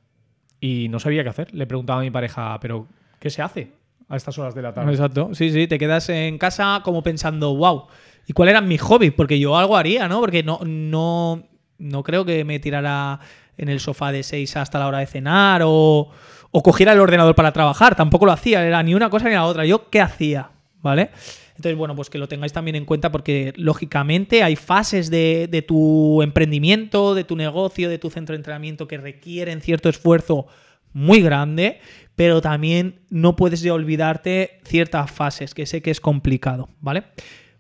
y 0.61 0.89
no 0.89 0.99
sabía 0.99 1.23
qué 1.23 1.29
hacer. 1.29 1.55
Le 1.55 1.67
preguntaba 1.67 2.01
a 2.01 2.03
mi 2.03 2.11
pareja, 2.11 2.59
¿pero 2.61 2.89
qué 3.21 3.31
se 3.31 3.43
hace 3.43 3.73
a 4.09 4.17
estas 4.17 4.37
horas 4.39 4.55
de 4.55 4.63
la 4.63 4.75
tarde? 4.75 4.91
Exacto, 4.91 5.31
sí, 5.33 5.51
sí, 5.51 5.67
te 5.69 5.79
quedas 5.79 6.09
en 6.09 6.37
casa 6.39 6.81
como 6.85 7.03
pensando, 7.03 7.55
wow, 7.55 7.87
¿y 8.27 8.33
cuál 8.33 8.49
eran 8.49 8.67
mis 8.67 8.83
hobbies? 8.83 9.13
Porque 9.13 9.39
yo 9.39 9.57
algo 9.57 9.77
haría, 9.77 10.09
¿no? 10.09 10.21
Porque 10.21 10.43
no, 10.43 10.61
no, 10.65 11.45
no 11.79 12.03
creo 12.03 12.25
que 12.25 12.45
me 12.45 12.59
tirara 12.59 13.21
en 13.57 13.69
el 13.69 13.79
sofá 13.79 14.11
de 14.11 14.25
6 14.25 14.57
hasta 14.57 14.81
la 14.81 14.89
hora 14.89 14.99
de 14.99 15.07
cenar 15.07 15.63
o, 15.65 16.11
o 16.51 16.63
cogiera 16.63 16.93
el 16.93 17.01
ordenador 17.01 17.37
para 17.37 17.53
trabajar. 17.53 17.95
Tampoco 17.95 18.27
lo 18.27 18.33
hacía, 18.33 18.67
era 18.67 18.83
ni 18.83 18.95
una 18.95 19.11
cosa 19.11 19.29
ni 19.29 19.35
la 19.35 19.45
otra. 19.45 19.65
¿Yo 19.65 19.91
qué 19.91 20.01
hacía? 20.01 20.51
¿Vale? 20.83 21.11
Entonces, 21.57 21.77
bueno, 21.77 21.95
pues 21.95 22.11
que 22.11 22.19
lo 22.19 22.27
tengáis 22.27 22.53
también 22.53 22.75
en 22.75 22.85
cuenta 22.85 23.13
porque 23.13 23.53
lógicamente 23.57 24.43
hay 24.43 24.57
fases 24.57 25.09
de, 25.11 25.65
tu 25.67 26.21
emprendimiento, 26.23 27.15
de 27.15 27.25
tu 27.25 27.37
negocio, 27.37 27.89
de 27.89 27.99
tu 27.99 28.11
centro 28.11 28.33
de 28.33 28.39
entrenamiento 28.39 28.89
que 28.89 28.99
requieren 28.99 29.61
cierto 29.61 29.89
esfuerzo 29.89 30.47
muy 30.93 31.23
grande, 31.23 31.81
pero 32.17 32.41
también 32.41 33.01
no 33.09 33.37
puedes 33.37 33.65
olvidarte 33.67 34.61
ciertas 34.65 35.11
fases, 35.11 35.55
que 35.55 35.67
sé 35.67 35.81
que 35.81 35.91
es 35.91 36.01
complicado, 36.01 36.69
¿vale? 36.81 37.05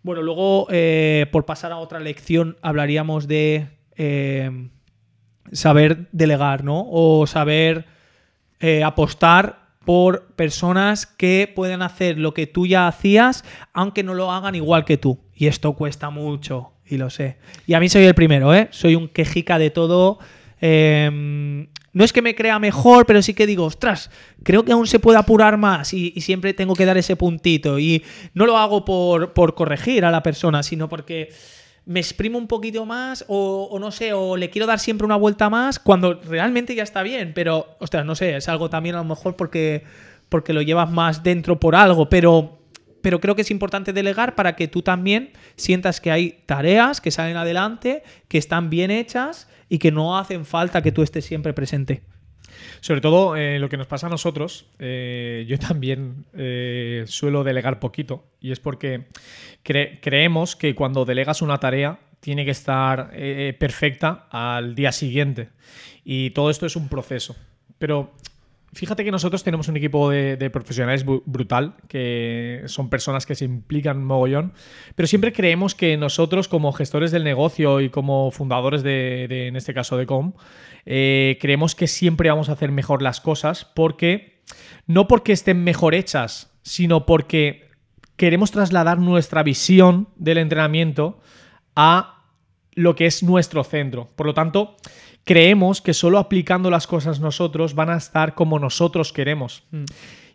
Bueno, 0.02 0.22
luego, 0.22 0.66
eh, 0.70 1.26
por 1.30 1.44
pasar 1.44 1.72
a 1.72 1.76
otra 1.76 1.98
lección, 1.98 2.56
hablaríamos 2.62 3.26
de 3.28 3.68
eh, 3.96 4.68
saber 5.52 6.08
delegar, 6.12 6.64
¿no? 6.64 6.86
O 6.90 7.26
saber 7.26 7.86
eh, 8.60 8.82
apostar 8.82 9.63
por 9.84 10.26
personas 10.36 11.06
que 11.06 11.50
pueden 11.54 11.82
hacer 11.82 12.18
lo 12.18 12.34
que 12.34 12.46
tú 12.46 12.66
ya 12.66 12.86
hacías, 12.86 13.44
aunque 13.72 14.02
no 14.02 14.14
lo 14.14 14.30
hagan 14.32 14.54
igual 14.54 14.84
que 14.84 14.96
tú. 14.96 15.18
Y 15.34 15.46
esto 15.46 15.72
cuesta 15.74 16.10
mucho, 16.10 16.72
y 16.86 16.96
lo 16.96 17.10
sé. 17.10 17.36
Y 17.66 17.74
a 17.74 17.80
mí 17.80 17.88
soy 17.88 18.04
el 18.04 18.14
primero, 18.14 18.54
¿eh? 18.54 18.68
Soy 18.70 18.94
un 18.94 19.08
quejica 19.08 19.58
de 19.58 19.70
todo. 19.70 20.18
Em, 20.60 21.68
no 21.92 22.04
es 22.04 22.12
que 22.12 22.22
me 22.22 22.34
crea 22.34 22.58
mejor, 22.58 23.06
pero 23.06 23.22
sí 23.22 23.34
que 23.34 23.46
digo, 23.46 23.64
ostras, 23.64 24.10
creo 24.42 24.64
que 24.64 24.72
aún 24.72 24.86
se 24.86 24.98
puede 24.98 25.18
apurar 25.18 25.56
más 25.58 25.92
y, 25.94 26.12
y 26.16 26.20
siempre 26.22 26.54
tengo 26.54 26.74
que 26.74 26.84
dar 26.84 26.96
ese 26.96 27.16
puntito. 27.16 27.78
Y 27.78 28.02
no 28.32 28.46
lo 28.46 28.58
hago 28.58 28.84
por, 28.84 29.32
por 29.32 29.54
corregir 29.54 30.04
a 30.04 30.10
la 30.10 30.22
persona, 30.22 30.62
sino 30.62 30.88
porque 30.88 31.30
me 31.86 32.00
exprimo 32.00 32.38
un 32.38 32.46
poquito 32.46 32.86
más 32.86 33.24
o, 33.28 33.76
no 33.78 33.90
sé, 33.90 34.12
o 34.12 34.36
le 34.36 34.50
quiero 34.50 34.66
dar 34.66 34.78
siempre 34.78 35.04
una 35.04 35.16
vuelta 35.16 35.50
más 35.50 35.78
cuando 35.78 36.14
realmente 36.22 36.74
ya 36.74 36.82
está 36.82 37.02
bien, 37.02 37.32
pero, 37.34 37.76
ostras, 37.78 38.06
no 38.06 38.14
sé, 38.14 38.36
es 38.36 38.48
algo 38.48 38.70
también 38.70 38.94
a 38.94 38.98
lo 38.98 39.04
mejor 39.04 39.36
porque, 39.36 39.84
porque 40.28 40.52
lo 40.52 40.62
llevas 40.62 40.90
más 40.90 41.22
dentro 41.22 41.60
por 41.60 41.76
algo, 41.76 42.08
pero, 42.08 42.58
pero 43.02 43.20
creo 43.20 43.36
que 43.36 43.42
es 43.42 43.50
importante 43.50 43.92
delegar 43.92 44.34
para 44.34 44.56
que 44.56 44.66
tú 44.66 44.82
también 44.82 45.32
sientas 45.56 46.00
que 46.00 46.10
hay 46.10 46.38
tareas 46.46 47.00
que 47.00 47.10
salen 47.10 47.36
adelante, 47.36 48.02
que 48.28 48.38
están 48.38 48.70
bien 48.70 48.90
hechas 48.90 49.48
y 49.68 49.78
que 49.78 49.92
no 49.92 50.16
hacen 50.16 50.46
falta 50.46 50.82
que 50.82 50.92
tú 50.92 51.02
estés 51.02 51.26
siempre 51.26 51.52
presente. 51.52 52.02
Sobre 52.80 53.00
todo 53.00 53.36
eh, 53.36 53.58
lo 53.58 53.68
que 53.68 53.76
nos 53.76 53.86
pasa 53.86 54.06
a 54.06 54.10
nosotros, 54.10 54.66
eh, 54.78 55.44
yo 55.48 55.58
también 55.68 56.26
eh, 56.34 57.04
suelo 57.06 57.44
delegar 57.44 57.80
poquito 57.80 58.24
y 58.40 58.52
es 58.52 58.60
porque 58.60 59.06
creemos 59.62 60.56
que 60.56 60.74
cuando 60.74 61.04
delegas 61.04 61.42
una 61.42 61.58
tarea 61.58 61.98
tiene 62.20 62.44
que 62.44 62.50
estar 62.52 63.10
perfecta 63.58 64.26
al 64.30 64.74
día 64.74 64.92
siguiente 64.92 65.50
y 66.04 66.30
todo 66.30 66.50
esto 66.50 66.66
es 66.66 66.76
un 66.76 66.88
proceso. 66.88 67.36
Pero 67.78 68.12
Fíjate 68.74 69.04
que 69.04 69.12
nosotros 69.12 69.44
tenemos 69.44 69.68
un 69.68 69.76
equipo 69.76 70.10
de, 70.10 70.50
profesionales 70.50 71.04
brutal, 71.04 71.74
que 71.86 72.62
son 72.66 72.90
personas 72.90 73.24
que 73.24 73.36
se 73.36 73.44
implican 73.44 74.04
mogollón, 74.04 74.52
pero 74.96 75.06
siempre 75.06 75.32
creemos 75.32 75.76
que 75.76 75.96
nosotros 75.96 76.48
como 76.48 76.72
gestores 76.72 77.12
del 77.12 77.22
negocio 77.22 77.80
y 77.80 77.88
como 77.88 78.32
fundadores 78.32 78.82
de, 78.82 79.46
en 79.46 79.54
este 79.54 79.74
caso 79.74 79.96
de 79.96 80.06
Com, 80.06 80.32
eh, 80.86 81.38
creemos 81.40 81.74
que 81.74 81.86
siempre 81.86 82.28
vamos 82.28 82.48
a 82.48 82.52
hacer 82.52 82.70
mejor 82.70 83.02
las 83.02 83.20
cosas 83.20 83.64
porque, 83.64 84.42
no 84.86 85.08
porque 85.08 85.32
estén 85.32 85.64
mejor 85.64 85.94
hechas, 85.94 86.52
sino 86.62 87.06
porque 87.06 87.70
queremos 88.16 88.50
trasladar 88.50 88.98
nuestra 88.98 89.42
visión 89.42 90.08
del 90.16 90.38
entrenamiento 90.38 91.20
a 91.76 92.22
lo 92.72 92.94
que 92.94 93.06
es 93.06 93.22
nuestro 93.22 93.64
centro. 93.64 94.08
Por 94.16 94.26
lo 94.26 94.34
tanto, 94.34 94.76
creemos 95.24 95.80
que 95.80 95.94
solo 95.94 96.18
aplicando 96.18 96.70
las 96.70 96.86
cosas 96.86 97.20
nosotros 97.20 97.74
van 97.74 97.90
a 97.90 97.96
estar 97.96 98.34
como 98.34 98.58
nosotros 98.58 99.12
queremos. 99.12 99.64
Mm. 99.70 99.84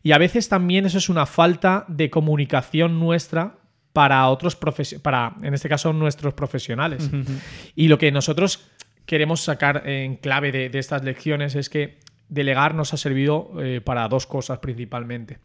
Y 0.02 0.12
a 0.14 0.18
veces 0.18 0.50
también 0.50 0.86
eso 0.86 0.98
es 0.98 1.10
una 1.10 1.26
falta 1.26 1.86
de 1.88 2.10
comunicación 2.10 3.00
nuestra 3.00 3.58
para 3.92 4.28
otros 4.30 4.56
para 5.02 5.36
en 5.42 5.54
este 5.54 5.68
caso 5.68 5.92
nuestros 5.92 6.34
profesionales. 6.34 7.10
Y 7.76 7.88
lo 7.88 7.98
que 7.98 8.12
nosotros 8.12 8.70
queremos 9.10 9.42
sacar 9.42 9.90
en 9.90 10.18
clave 10.18 10.52
de, 10.52 10.70
estas 10.78 11.04
lecciones 11.04 11.56
es 11.56 11.68
que 11.68 11.98
delegar 12.28 12.76
nos 12.76 12.94
ha 12.94 12.98
servido 12.98 13.54
eh, 13.60 13.82
para 13.82 14.08
dos 14.08 14.28
cosas 14.28 14.60
principalmente. 14.60 15.40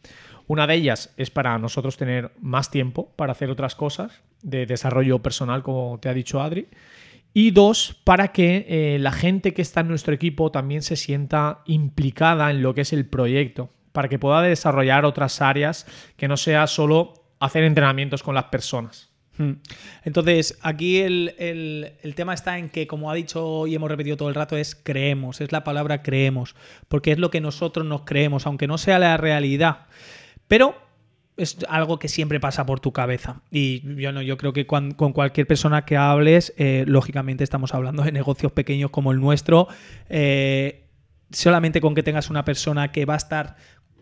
Una 0.47 0.67
de 0.67 0.75
ellas 0.75 1.15
es 1.17 1.31
para 1.31 1.59
nosotros 1.59 1.97
tener 1.97 2.33
más 2.43 2.71
tiempo 2.71 3.15
para 3.17 3.33
hacer 3.33 3.49
otras 3.49 3.75
cosas 3.75 4.21
de 4.43 4.67
desarrollo 4.67 5.21
personal, 5.21 5.63
como 5.63 5.99
te 5.99 6.11
ha 6.11 6.13
dicho 6.13 6.43
Adri. 6.43 6.69
Y 7.33 7.53
dos, 7.53 7.99
para 8.05 8.29
que 8.33 8.67
eh, 8.69 8.99
la 8.99 9.13
gente 9.13 9.55
que 9.55 9.63
está 9.63 9.81
en 9.81 9.89
nuestro 9.89 10.13
equipo 10.13 10.51
también 10.51 10.83
se 10.83 10.97
sienta 10.97 11.63
implicada 11.65 12.51
en 12.51 12.61
lo 12.61 12.75
que 12.75 12.83
es 12.83 12.93
el 12.93 13.07
proyecto, 13.07 13.71
para 13.93 14.11
que 14.11 14.19
pueda 14.19 14.43
desarrollar 14.43 15.07
otras 15.07 15.41
áreas 15.41 15.87
que 16.19 16.29
no 16.29 16.37
sea 16.37 16.67
solo 16.67 17.15
hacer 17.41 17.65
entrenamientos 17.65 18.23
con 18.23 18.35
las 18.35 18.45
personas. 18.45 19.14
Hmm. 19.37 19.55
Entonces, 20.05 20.59
aquí 20.63 20.99
el, 20.99 21.35
el, 21.39 22.15
tema 22.15 22.35
está 22.35 22.59
en 22.59 22.69
que, 22.69 22.87
como 22.87 23.11
ha 23.11 23.15
dicho 23.15 23.67
y 23.67 23.75
hemos 23.75 23.91
repetido 23.91 24.17
todo 24.17 24.29
el 24.29 24.35
rato, 24.35 24.57
es 24.57 24.75
creemos, 24.75 25.41
es 25.41 25.51
la 25.51 25.65
palabra 25.65 26.03
creemos, 26.03 26.55
porque 26.89 27.13
es 27.13 27.19
lo 27.19 27.31
que 27.31 27.41
nosotros 27.41 27.85
nos 27.87 28.03
creemos, 28.03 28.47
aunque 28.47 28.67
no 28.67 28.79
sea 28.79 28.99
la 28.99 29.17
realidad. 29.17 29.87
Pero 30.47 30.77
es 31.37 31.59
algo 31.69 31.99
que 31.99 32.09
siempre 32.09 32.39
pasa 32.39 32.65
por 32.65 32.81
tu 32.81 32.93
cabeza. 32.93 33.43
Y 33.51 33.83
yo 34.01 34.13
no, 34.13 34.23
yo 34.23 34.37
creo 34.37 34.53
que 34.53 34.67
con, 34.67 34.93
cualquier 34.93 35.47
persona 35.47 35.85
que 35.85 35.97
hables, 35.97 36.55
eh, 36.57 36.85
lógicamente 36.87 37.43
estamos 37.43 37.75
hablando 37.75 38.05
de 38.05 38.13
negocios 38.13 38.53
pequeños 38.53 38.91
como 38.91 39.13
el 39.13 39.21
nuestro. 39.21 39.69
Eh, 40.09 40.85
solamente 41.31 41.81
con 41.81 41.95
que 41.95 42.03
tengas 42.03 42.31
una 42.31 42.45
persona 42.45 42.93
que 42.93 43.05
va 43.05 43.15
a 43.15 43.19
estar 43.19 43.57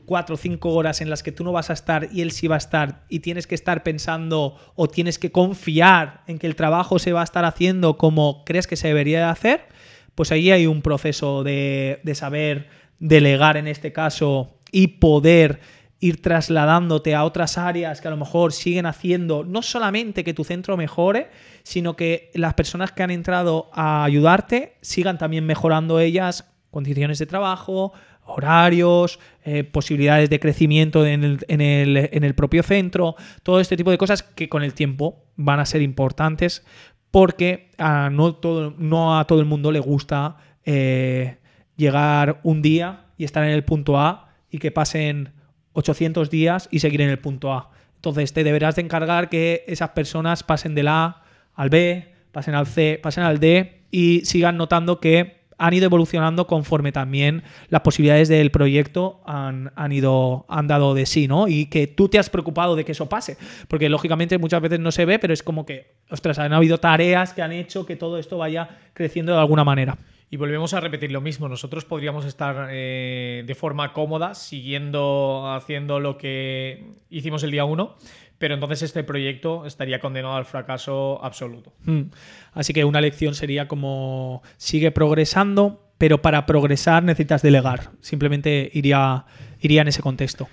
cuatro 0.04 0.34
o 0.34 0.38
cinco 0.38 0.70
horas 0.70 1.00
en 1.00 1.10
las 1.10 1.22
que 1.22 1.32
tú 1.32 1.44
no 1.44 1.52
vas 1.52 1.70
a 1.70 1.72
estar 1.72 2.08
y 2.12 2.20
él 2.22 2.30
sí 2.30 2.48
va 2.48 2.56
a 2.56 2.58
estar 2.58 3.04
y 3.08 3.20
tienes 3.20 3.46
que 3.46 3.54
estar 3.54 3.82
pensando 3.82 4.56
o 4.74 4.88
tienes 4.88 5.18
que 5.18 5.32
confiar 5.32 6.22
en 6.26 6.38
que 6.38 6.46
el 6.46 6.56
trabajo 6.56 6.98
se 6.98 7.12
va 7.12 7.20
a 7.20 7.24
estar 7.24 7.44
haciendo 7.44 7.96
como 7.96 8.44
crees 8.44 8.66
que 8.66 8.76
se 8.76 8.88
debería 8.88 9.18
de 9.18 9.24
hacer, 9.24 9.66
pues 10.14 10.32
ahí 10.32 10.50
hay 10.50 10.66
un 10.66 10.82
proceso 10.82 11.44
de, 11.44 12.00
de 12.02 12.14
saber 12.14 12.68
delegar 12.98 13.56
en 13.56 13.66
este 13.66 13.92
caso 13.92 14.58
y 14.70 14.86
poder 14.88 15.60
ir 16.02 16.20
trasladándote 16.20 17.14
a 17.14 17.24
otras 17.24 17.58
áreas 17.58 18.00
que 18.00 18.08
a 18.08 18.10
lo 18.10 18.16
mejor 18.16 18.52
siguen 18.52 18.86
haciendo 18.86 19.44
no 19.44 19.62
solamente 19.62 20.24
que 20.24 20.34
tu 20.34 20.42
centro 20.42 20.76
mejore, 20.76 21.30
sino 21.62 21.94
que 21.94 22.32
las 22.34 22.54
personas 22.54 22.90
que 22.90 23.04
han 23.04 23.12
entrado 23.12 23.70
a 23.72 24.02
ayudarte 24.02 24.76
sigan 24.80 25.16
también 25.16 25.46
mejorando 25.46 26.00
ellas 26.00 26.52
condiciones 26.72 27.20
de 27.20 27.26
trabajo, 27.26 27.92
horarios, 28.24 29.18
eh, 29.44 29.64
posibilidades 29.64 30.30
de 30.30 30.40
crecimiento 30.40 31.04
en 31.06 31.22
el, 31.24 32.35
propio 32.35 32.62
centro, 32.62 33.16
todo 33.42 33.61
este 33.61 33.76
tipo 33.76 33.90
de 33.90 33.98
cosas 33.98 34.22
que 34.22 34.48
con 34.48 34.62
el 34.62 34.74
tiempo 34.74 35.24
van 35.37 35.61
a 35.61 35.66
ser 35.66 35.82
importantes 35.82 36.64
porque 37.11 37.70
a 37.78 38.11
no 38.11 39.18
a 39.18 39.26
todo 39.26 39.40
el 39.40 39.46
mundo 39.46 39.72
le 39.72 39.80
gusta 39.80 40.37
eh, 40.64 41.38
llegar 41.76 42.40
un 42.42 42.62
día 42.62 43.06
y 43.18 43.24
estar 43.24 43.44
en 43.44 43.50
el 43.50 43.64
punto 43.64 43.98
A 43.98 44.30
y 44.50 44.58
que 44.58 44.70
pasen 44.70 45.32
800 45.72 46.30
días 46.30 46.68
y 46.70 46.78
seguir 46.78 47.00
en 47.00 47.11
el 47.11 47.18
punto 47.18 47.52
A. 47.52 47.70
Entonces 47.96 48.32
te 48.32 48.44
deberás 48.44 48.76
de 48.76 48.82
encargar 48.82 49.28
que 49.28 49.64
esas 49.66 49.90
personas 49.90 50.42
pasen 50.42 50.74
del 50.74 50.88
A 50.88 51.22
al 51.54 51.70
B, 51.70 52.12
pasen 52.32 52.54
al 52.54 52.66
C, 52.66 52.98
pasen 53.02 53.24
al 53.24 53.38
D 53.38 53.82
y 53.90 54.22
sigan 54.24 54.56
notando 54.56 55.00
que 55.00 55.41
han 55.62 55.75
ido 55.75 55.87
evolucionando 55.87 56.48
conforme 56.48 56.90
también 56.90 57.44
las 57.68 57.83
posibilidades 57.83 58.29
del 58.29 58.51
proyecto 58.51 59.22
han, 59.25 59.70
han, 59.77 59.92
ido, 59.92 60.44
han 60.48 60.66
dado 60.66 60.92
de 60.92 61.07
sí, 61.07 61.29
¿no? 61.29 61.46
Y 61.46 61.66
que 61.66 61.87
tú 61.87 62.09
te 62.09 62.18
has 62.18 62.29
preocupado 62.29 62.75
de 62.75 62.85
que 62.85 62.92
eso 62.92 63.09
pase. 63.09 63.37
Porque 63.68 63.88
lógicamente 63.88 64.38
muchas 64.38 64.61
veces 64.61 64.81
no 64.81 64.90
se 64.90 65.05
ve, 65.05 65.20
pero 65.20 65.33
es 65.33 65.44
como 65.44 65.64
que, 65.64 65.92
ostras, 66.11 66.40
han 66.40 66.53
habido 66.53 66.79
tareas 66.79 67.33
que 67.33 67.42
han 67.42 67.53
hecho 67.53 67.87
que 67.87 67.94
todo 67.94 68.18
esto 68.18 68.38
vaya 68.38 68.68
creciendo 68.92 69.33
de 69.33 69.38
alguna 69.38 69.62
manera. 69.62 69.96
Y 70.31 70.37
volvemos 70.37 70.75
a 70.75 70.81
repetir 70.81 71.12
lo 71.12 71.20
mismo. 71.20 71.48
Nosotros 71.48 71.85
podríamos 71.85 72.25
estar 72.25 72.68
eh, 72.70 73.44
de 73.46 73.55
forma 73.55 73.92
cómoda 73.92 74.35
siguiendo 74.35 75.53
haciendo 75.53 76.01
lo 76.01 76.18
que 76.18 76.87
hicimos 77.09 77.44
el 77.44 77.53
día 77.53 77.64
uno, 77.66 77.96
pero 78.42 78.55
entonces 78.55 78.83
este 78.83 79.05
proyecto 79.05 79.66
estaría 79.66 80.00
condenado 80.00 80.35
al 80.35 80.44
fracaso 80.44 81.24
absoluto. 81.24 81.72
Mm. 81.85 82.11
Así 82.55 82.72
que 82.72 82.85
una 82.85 83.00
lección 83.00 83.37
sería 83.37 83.68
como 83.68 84.42
sigue 84.57 84.90
progresando, 84.90 85.92
pero 85.96 86.20
para 86.22 86.44
progresar 86.44 87.05
necesitas 87.05 87.42
delegar. 87.42 87.92
Simplemente 88.00 88.68
iría, 88.74 89.26
iría 89.61 89.83
en 89.83 89.87
ese 89.87 90.02
contexto. 90.02 90.48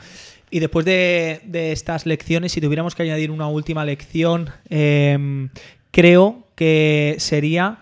Y 0.51 0.59
después 0.59 0.85
de, 0.85 1.41
estas 1.51 2.05
lecciones, 2.05 2.51
si 2.51 2.61
tuviéramos 2.61 2.93
que 2.93 3.01
añadir 3.01 3.31
una 3.31 3.47
última 3.47 3.83
lección, 3.83 4.51
eh, 4.69 5.49
creo 5.89 6.47
que 6.53 7.15
sería 7.17 7.79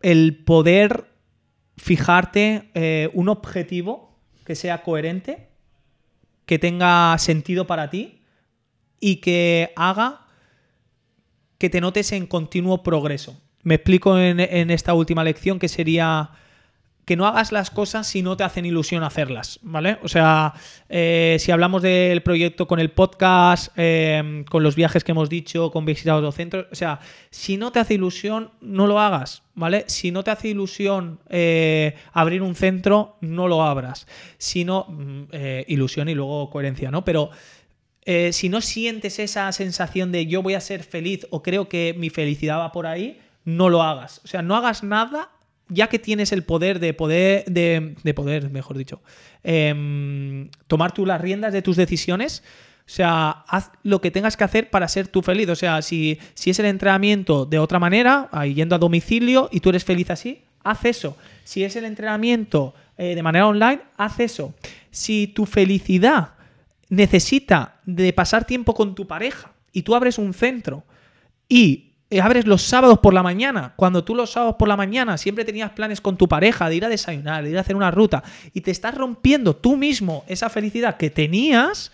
el 0.00 0.36
poder 0.44 1.06
fijarte 1.76 2.70
eh, 2.74 3.10
un 3.14 3.30
objetivo 3.30 4.16
que 4.44 4.54
sea 4.54 4.84
coherente, 4.84 5.48
que 6.46 6.60
tenga 6.60 7.18
sentido 7.18 7.66
para 7.66 7.90
ti 7.90 8.20
y 9.04 9.16
que 9.16 9.70
haga 9.76 10.22
que 11.58 11.68
te 11.68 11.82
notes 11.82 12.10
en 12.12 12.26
continuo 12.26 12.82
progreso. 12.82 13.38
Me 13.62 13.74
explico 13.74 14.18
en, 14.18 14.40
esta 14.70 14.94
última 14.94 15.22
lección 15.22 15.58
que 15.58 15.68
sería 15.68 16.30
que 17.04 17.14
no 17.14 17.26
hagas 17.26 17.52
las 17.52 17.70
cosas 17.70 18.06
si 18.06 18.22
no 18.22 18.38
te 18.38 18.44
hacen 18.44 18.64
ilusión 18.64 19.02
hacerlas, 19.02 19.60
¿vale? 19.60 19.98
O 20.02 20.08
sea, 20.08 20.54
eh, 20.88 21.36
si 21.38 21.52
hablamos 21.52 21.82
del 21.82 22.22
proyecto 22.22 22.66
con 22.66 22.80
el 22.80 22.92
podcast, 22.92 23.74
eh, 23.76 24.42
con 24.48 24.62
los 24.62 24.74
viajes 24.74 25.04
que 25.04 25.12
hemos 25.12 25.28
dicho, 25.28 25.70
con 25.70 25.84
visitar 25.84 26.14
otros 26.14 26.34
centros, 26.34 26.64
o 26.72 26.74
sea, 26.74 26.98
si 27.28 27.58
no 27.58 27.72
te 27.72 27.80
hace 27.80 27.94
ilusión, 27.94 28.52
no 28.62 28.86
lo 28.86 29.00
hagas, 29.00 29.42
¿vale? 29.54 29.84
Si 29.86 30.12
no 30.12 30.24
te 30.24 30.30
hace 30.30 30.48
ilusión 30.48 31.20
eh, 31.28 31.94
abrir 32.14 32.40
un 32.40 32.54
centro, 32.54 33.18
no 33.20 33.48
lo 33.48 33.62
abras. 33.62 34.06
Si 34.38 34.64
no, 34.64 34.86
mm, 34.88 35.24
ilusión 35.66 36.08
y 36.08 36.14
luego 36.14 36.48
coherencia, 36.48 36.90
¿no? 36.90 37.04
Pero 37.04 37.28
si 38.04 38.48
no 38.48 38.60
sientes 38.60 39.18
esa 39.18 39.50
sensación 39.52 40.12
de 40.12 40.26
yo 40.26 40.42
voy 40.42 40.54
a 40.54 40.60
ser 40.60 40.82
feliz 40.82 41.26
o 41.30 41.42
creo 41.42 41.68
que 41.68 41.94
mi 41.96 42.10
felicidad 42.10 42.58
va 42.58 42.72
por 42.72 42.86
ahí, 42.86 43.18
no 43.44 43.68
lo 43.68 43.82
hagas. 43.82 44.20
O 44.24 44.28
sea, 44.28 44.42
no 44.42 44.56
hagas 44.56 44.82
nada 44.82 45.30
ya 45.68 45.88
que 45.88 45.98
tienes 45.98 46.32
el 46.32 46.42
poder 46.44 46.78
de 46.78 46.94
poder, 46.94 47.44
de, 47.46 48.14
poder, 48.14 48.50
mejor 48.50 48.76
dicho, 48.76 49.00
em, 49.42 50.50
tomar 50.66 50.92
tú 50.92 51.06
las 51.06 51.20
riendas 51.20 51.52
de 51.52 51.62
tus 51.62 51.76
decisiones, 51.76 52.42
o 52.86 52.90
sea, 52.90 53.30
haz 53.48 53.70
lo 53.82 54.00
que 54.02 54.10
tengas 54.10 54.36
que 54.36 54.44
hacer 54.44 54.68
para 54.68 54.88
ser 54.88 55.08
tú 55.08 55.22
feliz. 55.22 55.48
O 55.48 55.56
sea, 55.56 55.80
si, 55.80 56.18
si 56.34 56.50
es 56.50 56.58
el 56.58 56.66
entrenamiento 56.66 57.46
de 57.46 57.58
otra 57.58 57.78
manera, 57.78 58.28
yendo 58.54 58.74
a 58.74 58.78
domicilio 58.78 59.48
y 59.50 59.60
tú 59.60 59.70
eres 59.70 59.84
feliz 59.84 60.10
así, 60.10 60.42
haz 60.62 60.84
eso. 60.84 61.16
Si 61.44 61.64
es 61.64 61.76
el 61.76 61.86
entrenamiento 61.86 62.74
eh, 62.98 63.14
de 63.14 63.22
manera 63.22 63.46
online, 63.46 63.80
haz 63.96 64.20
eso. 64.20 64.54
Si 64.90 65.28
tu 65.28 65.46
felicidad 65.46 66.33
necesita 66.94 67.80
de 67.84 68.12
pasar 68.12 68.44
tiempo 68.44 68.74
con 68.74 68.94
tu 68.94 69.06
pareja 69.06 69.52
y 69.72 69.82
tú 69.82 69.94
abres 69.94 70.18
un 70.18 70.32
centro 70.34 70.84
y 71.48 71.94
eh, 72.10 72.20
abres 72.20 72.46
los 72.46 72.62
sábados 72.62 72.98
por 73.00 73.12
la 73.12 73.22
mañana, 73.22 73.72
cuando 73.76 74.04
tú 74.04 74.14
los 74.14 74.30
sábados 74.30 74.56
por 74.56 74.68
la 74.68 74.76
mañana 74.76 75.18
siempre 75.18 75.44
tenías 75.44 75.72
planes 75.72 76.00
con 76.00 76.16
tu 76.16 76.28
pareja 76.28 76.68
de 76.68 76.76
ir 76.76 76.84
a 76.84 76.88
desayunar, 76.88 77.42
de 77.42 77.50
ir 77.50 77.58
a 77.58 77.62
hacer 77.62 77.76
una 77.76 77.90
ruta, 77.90 78.22
y 78.52 78.60
te 78.60 78.70
estás 78.70 78.94
rompiendo 78.94 79.56
tú 79.56 79.76
mismo 79.76 80.24
esa 80.28 80.48
felicidad 80.48 80.96
que 80.96 81.10
tenías, 81.10 81.90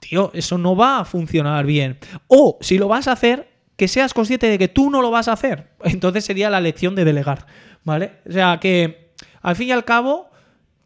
tío, 0.00 0.30
eso 0.34 0.56
no 0.56 0.76
va 0.76 1.00
a 1.00 1.04
funcionar 1.04 1.66
bien. 1.66 1.98
O 2.28 2.58
si 2.60 2.78
lo 2.78 2.88
vas 2.88 3.08
a 3.08 3.12
hacer, 3.12 3.50
que 3.76 3.86
seas 3.88 4.14
consciente 4.14 4.48
de 4.48 4.58
que 4.58 4.68
tú 4.68 4.88
no 4.88 5.02
lo 5.02 5.10
vas 5.10 5.28
a 5.28 5.32
hacer. 5.32 5.68
Entonces 5.84 6.24
sería 6.24 6.48
la 6.48 6.60
lección 6.60 6.94
de 6.94 7.04
delegar, 7.04 7.46
¿vale? 7.84 8.12
O 8.28 8.32
sea 8.32 8.58
que, 8.60 9.12
al 9.42 9.56
fin 9.56 9.68
y 9.68 9.72
al 9.72 9.84
cabo, 9.84 10.30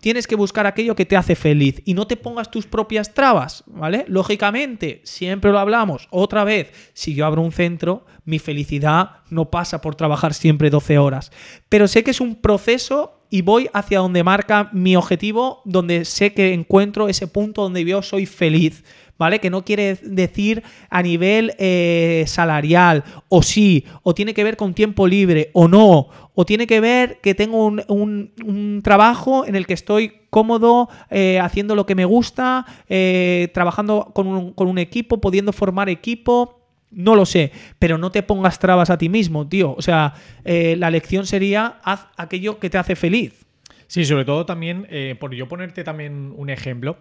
tienes 0.03 0.27
que 0.27 0.35
buscar 0.35 0.67
aquello 0.67 0.97
que 0.97 1.07
te 1.07 1.17
hace 1.17 1.37
feliz 1.37 1.81
y 1.85 1.95
no 1.95 2.09
te 2.09 2.17
pongas 2.17 2.51
tus 2.51 2.67
propias 2.67 3.15
trabas, 3.15 3.63
¿vale? 3.67 4.05
Lógicamente, 4.09 5.01
siempre 5.05 5.53
lo 5.53 5.61
hablamos, 5.61 6.09
otra 6.11 6.43
vez, 6.43 6.73
si 6.93 7.15
yo 7.15 7.25
abro 7.25 7.41
un 7.41 7.53
centro, 7.53 8.05
mi 8.25 8.41
felicidad 8.41 9.23
no 9.31 9.49
pasa 9.49 9.81
por 9.81 9.95
trabajar 9.95 10.35
siempre 10.35 10.71
12 10.71 10.99
horas, 10.99 11.31
pero 11.69 11.87
sé 11.87 12.03
que 12.03 12.11
es 12.11 12.21
un 12.21 12.35
proceso 12.35 13.21
y 13.31 13.43
voy 13.43 13.71
hacia 13.73 14.01
donde 14.01 14.25
marca 14.25 14.71
mi 14.73 14.97
objetivo, 14.97 15.63
donde 15.65 16.05
sé 16.05 16.35
que 16.35 16.53
encuentro 16.53 17.09
ese 17.09 17.29
punto 17.29 17.63
donde 17.63 17.85
yo 17.85 18.03
soy 18.03 18.27
feliz. 18.27 18.85
¿Vale? 19.19 19.39
Que 19.39 19.51
no 19.51 19.65
quiere 19.65 19.97
decir 20.03 20.63
a 20.91 21.03
nivel 21.03 21.55
eh, 21.59 22.25
salarial, 22.27 23.05
o 23.29 23.43
sí, 23.43 23.85
o 24.03 24.15
tiene 24.15 24.35
que 24.35 24.45
ver 24.45 24.57
con 24.57 24.75
tiempo 24.75 25.07
libre, 25.07 25.51
o 25.53 25.69
no, 25.69 26.09
o 26.35 26.45
tiene 26.45 26.67
que 26.67 26.81
ver 26.81 27.21
que 27.21 27.35
tengo 27.35 27.67
un, 27.67 28.81
trabajo 28.83 29.47
en 29.47 29.55
el 29.55 29.67
que 29.67 29.75
estoy 29.75 30.23
cómodo, 30.31 30.89
eh, 31.11 31.39
haciendo 31.41 31.75
lo 31.75 31.87
que 31.87 31.95
me 31.95 32.05
gusta, 32.05 32.67
eh, 32.89 33.49
trabajando 33.55 34.11
con 34.15 34.27
un, 34.27 34.53
con 34.53 34.67
un 34.69 34.79
equipo, 34.79 35.21
pudiendo 35.21 35.53
formar 35.53 35.89
equipo. 35.89 36.59
No 36.91 37.15
lo 37.15 37.25
sé, 37.25 37.53
pero 37.79 37.97
no 37.97 38.11
te 38.11 38.23
pongas 38.23 38.59
trabas 38.59 38.91
a 38.91 38.99
ti 38.99 39.09
mismo, 39.09 39.49
tío. 39.49 39.75
O 39.75 39.81
sea, 39.81 40.13
la 40.45 40.91
lección 40.91 41.27
sería 41.27 41.81
haz 41.85 42.09
aquello 42.19 42.59
que 42.59 42.69
te 42.69 42.77
hace 42.77 42.97
feliz. 42.97 43.47
Sí, 43.87 44.05
sobre 44.05 44.27
todo 44.27 44.45
también, 44.45 44.87
por 45.19 45.33
yo 45.33 45.49
ponerte 45.49 45.85
también 45.85 46.35
un 46.37 46.51
ejemplo, 46.51 46.99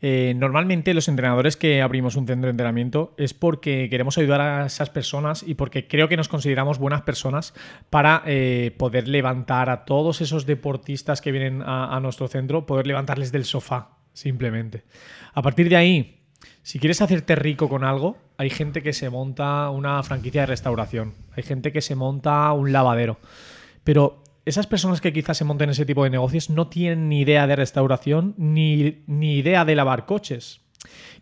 eh, 0.00 0.34
normalmente 0.36 0.94
los 0.94 1.08
entrenadores 1.08 1.56
que 1.56 1.82
abrimos 1.82 2.14
un 2.14 2.26
centro 2.26 2.46
de 2.46 2.52
entrenamiento 2.52 3.14
es 3.16 3.34
porque 3.34 3.88
queremos 3.90 4.16
ayudar 4.16 4.40
a 4.40 4.66
esas 4.66 4.90
personas 4.90 5.42
y 5.44 5.54
porque 5.54 5.88
creo 5.88 6.08
que 6.08 6.16
nos 6.16 6.28
consideramos 6.28 6.78
buenas 6.78 7.02
personas 7.02 7.52
para 7.90 8.22
eh, 8.26 8.74
poder 8.78 9.08
levantar 9.08 9.70
a 9.70 9.84
todos 9.84 10.20
esos 10.20 10.46
deportistas 10.46 11.20
que 11.20 11.32
vienen 11.32 11.62
a, 11.66 11.98
nuestro 12.00 12.28
centro, 12.28 12.64
poder 12.64 12.86
levantarles 12.86 13.32
del 13.32 13.44
sofá, 13.44 13.96
simplemente. 14.12 14.84
A 15.34 15.42
partir 15.42 15.68
de 15.68 15.76
ahí, 15.76 16.20
si 16.62 16.78
quieres 16.78 17.02
hacerte 17.02 17.34
rico 17.34 17.68
con 17.68 17.82
algo, 17.82 18.18
hay 18.36 18.50
gente 18.50 18.82
que 18.82 18.92
se 18.92 19.10
monta 19.10 19.68
una 19.70 20.00
franquicia 20.04 20.42
de 20.42 20.46
restauración, 20.46 21.14
hay 21.36 21.42
gente 21.42 21.72
que 21.72 21.80
se 21.80 21.96
monta 21.96 22.52
un 22.52 22.70
lavadero. 22.70 23.18
Pero 23.82 24.22
esas 24.48 24.66
personas 24.66 25.00
que 25.02 25.12
quizás 25.12 25.36
se 25.36 25.44
monten 25.44 25.70
ese 25.70 25.84
tipo 25.84 26.04
de 26.04 26.10
negocios 26.10 26.48
no 26.48 26.68
tienen 26.68 27.08
ni 27.08 27.20
idea 27.20 27.46
de 27.46 27.54
restauración 27.54 28.34
ni, 28.38 29.02
ni 29.06 29.36
idea 29.36 29.66
de 29.66 29.74
lavar 29.74 30.06
coches. 30.06 30.62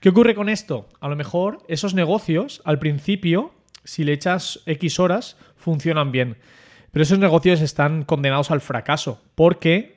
¿Qué 0.00 0.10
ocurre 0.10 0.36
con 0.36 0.48
esto? 0.48 0.88
A 1.00 1.08
lo 1.08 1.16
mejor 1.16 1.58
esos 1.66 1.94
negocios, 1.94 2.62
al 2.64 2.78
principio, 2.78 3.52
si 3.82 4.04
le 4.04 4.12
echas 4.12 4.60
X 4.66 5.00
horas, 5.00 5.36
funcionan 5.56 6.12
bien. 6.12 6.36
Pero 6.92 7.02
esos 7.02 7.18
negocios 7.18 7.60
están 7.60 8.04
condenados 8.04 8.52
al 8.52 8.60
fracaso 8.60 9.20
porque 9.34 9.96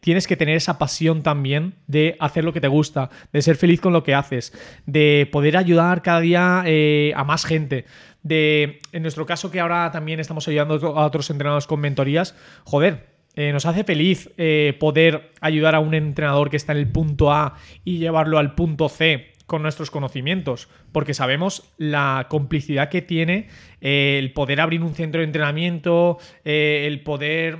tienes 0.00 0.26
que 0.26 0.36
tener 0.36 0.56
esa 0.56 0.78
pasión 0.78 1.22
también 1.22 1.74
de 1.86 2.16
hacer 2.18 2.44
lo 2.44 2.52
que 2.54 2.60
te 2.60 2.68
gusta, 2.68 3.10
de 3.32 3.42
ser 3.42 3.56
feliz 3.56 3.80
con 3.80 3.92
lo 3.92 4.02
que 4.02 4.14
haces, 4.14 4.54
de 4.86 5.28
poder 5.30 5.56
ayudar 5.56 6.00
cada 6.02 6.20
día 6.20 6.62
eh, 6.64 7.12
a 7.14 7.24
más 7.24 7.44
gente 7.44 7.84
de, 8.22 8.80
en 8.92 9.02
nuestro 9.02 9.26
caso 9.26 9.50
que 9.50 9.60
ahora 9.60 9.90
también 9.90 10.20
estamos 10.20 10.46
ayudando 10.48 10.74
a 10.96 11.06
otros 11.06 11.30
entrenadores 11.30 11.66
con 11.66 11.80
mentorías, 11.80 12.34
joder, 12.64 13.10
eh, 13.36 13.52
nos 13.52 13.64
hace 13.64 13.84
feliz 13.84 14.30
eh, 14.36 14.76
poder 14.80 15.30
ayudar 15.40 15.74
a 15.74 15.80
un 15.80 15.94
entrenador 15.94 16.50
que 16.50 16.56
está 16.56 16.72
en 16.72 16.78
el 16.78 16.88
punto 16.88 17.32
A 17.32 17.54
y 17.84 17.98
llevarlo 17.98 18.38
al 18.38 18.54
punto 18.54 18.88
C 18.88 19.32
con 19.46 19.62
nuestros 19.62 19.90
conocimientos, 19.90 20.68
porque 20.92 21.14
sabemos 21.14 21.72
la 21.76 22.26
complicidad 22.28 22.88
que 22.88 23.02
tiene 23.02 23.48
eh, 23.80 24.16
el 24.18 24.32
poder 24.32 24.60
abrir 24.60 24.82
un 24.82 24.94
centro 24.94 25.20
de 25.20 25.26
entrenamiento, 25.26 26.18
el 26.44 27.02
poder 27.02 27.58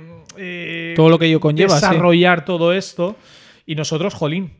todo 0.95 1.09
lo 1.09 1.19
que 1.19 1.25
ello 1.25 1.39
conlleva, 1.39 1.75
desarrollar 1.75 2.45
todo 2.45 2.73
esto. 2.73 3.17
Y 3.65 3.75
nosotros, 3.75 4.13
jolín, 4.13 4.51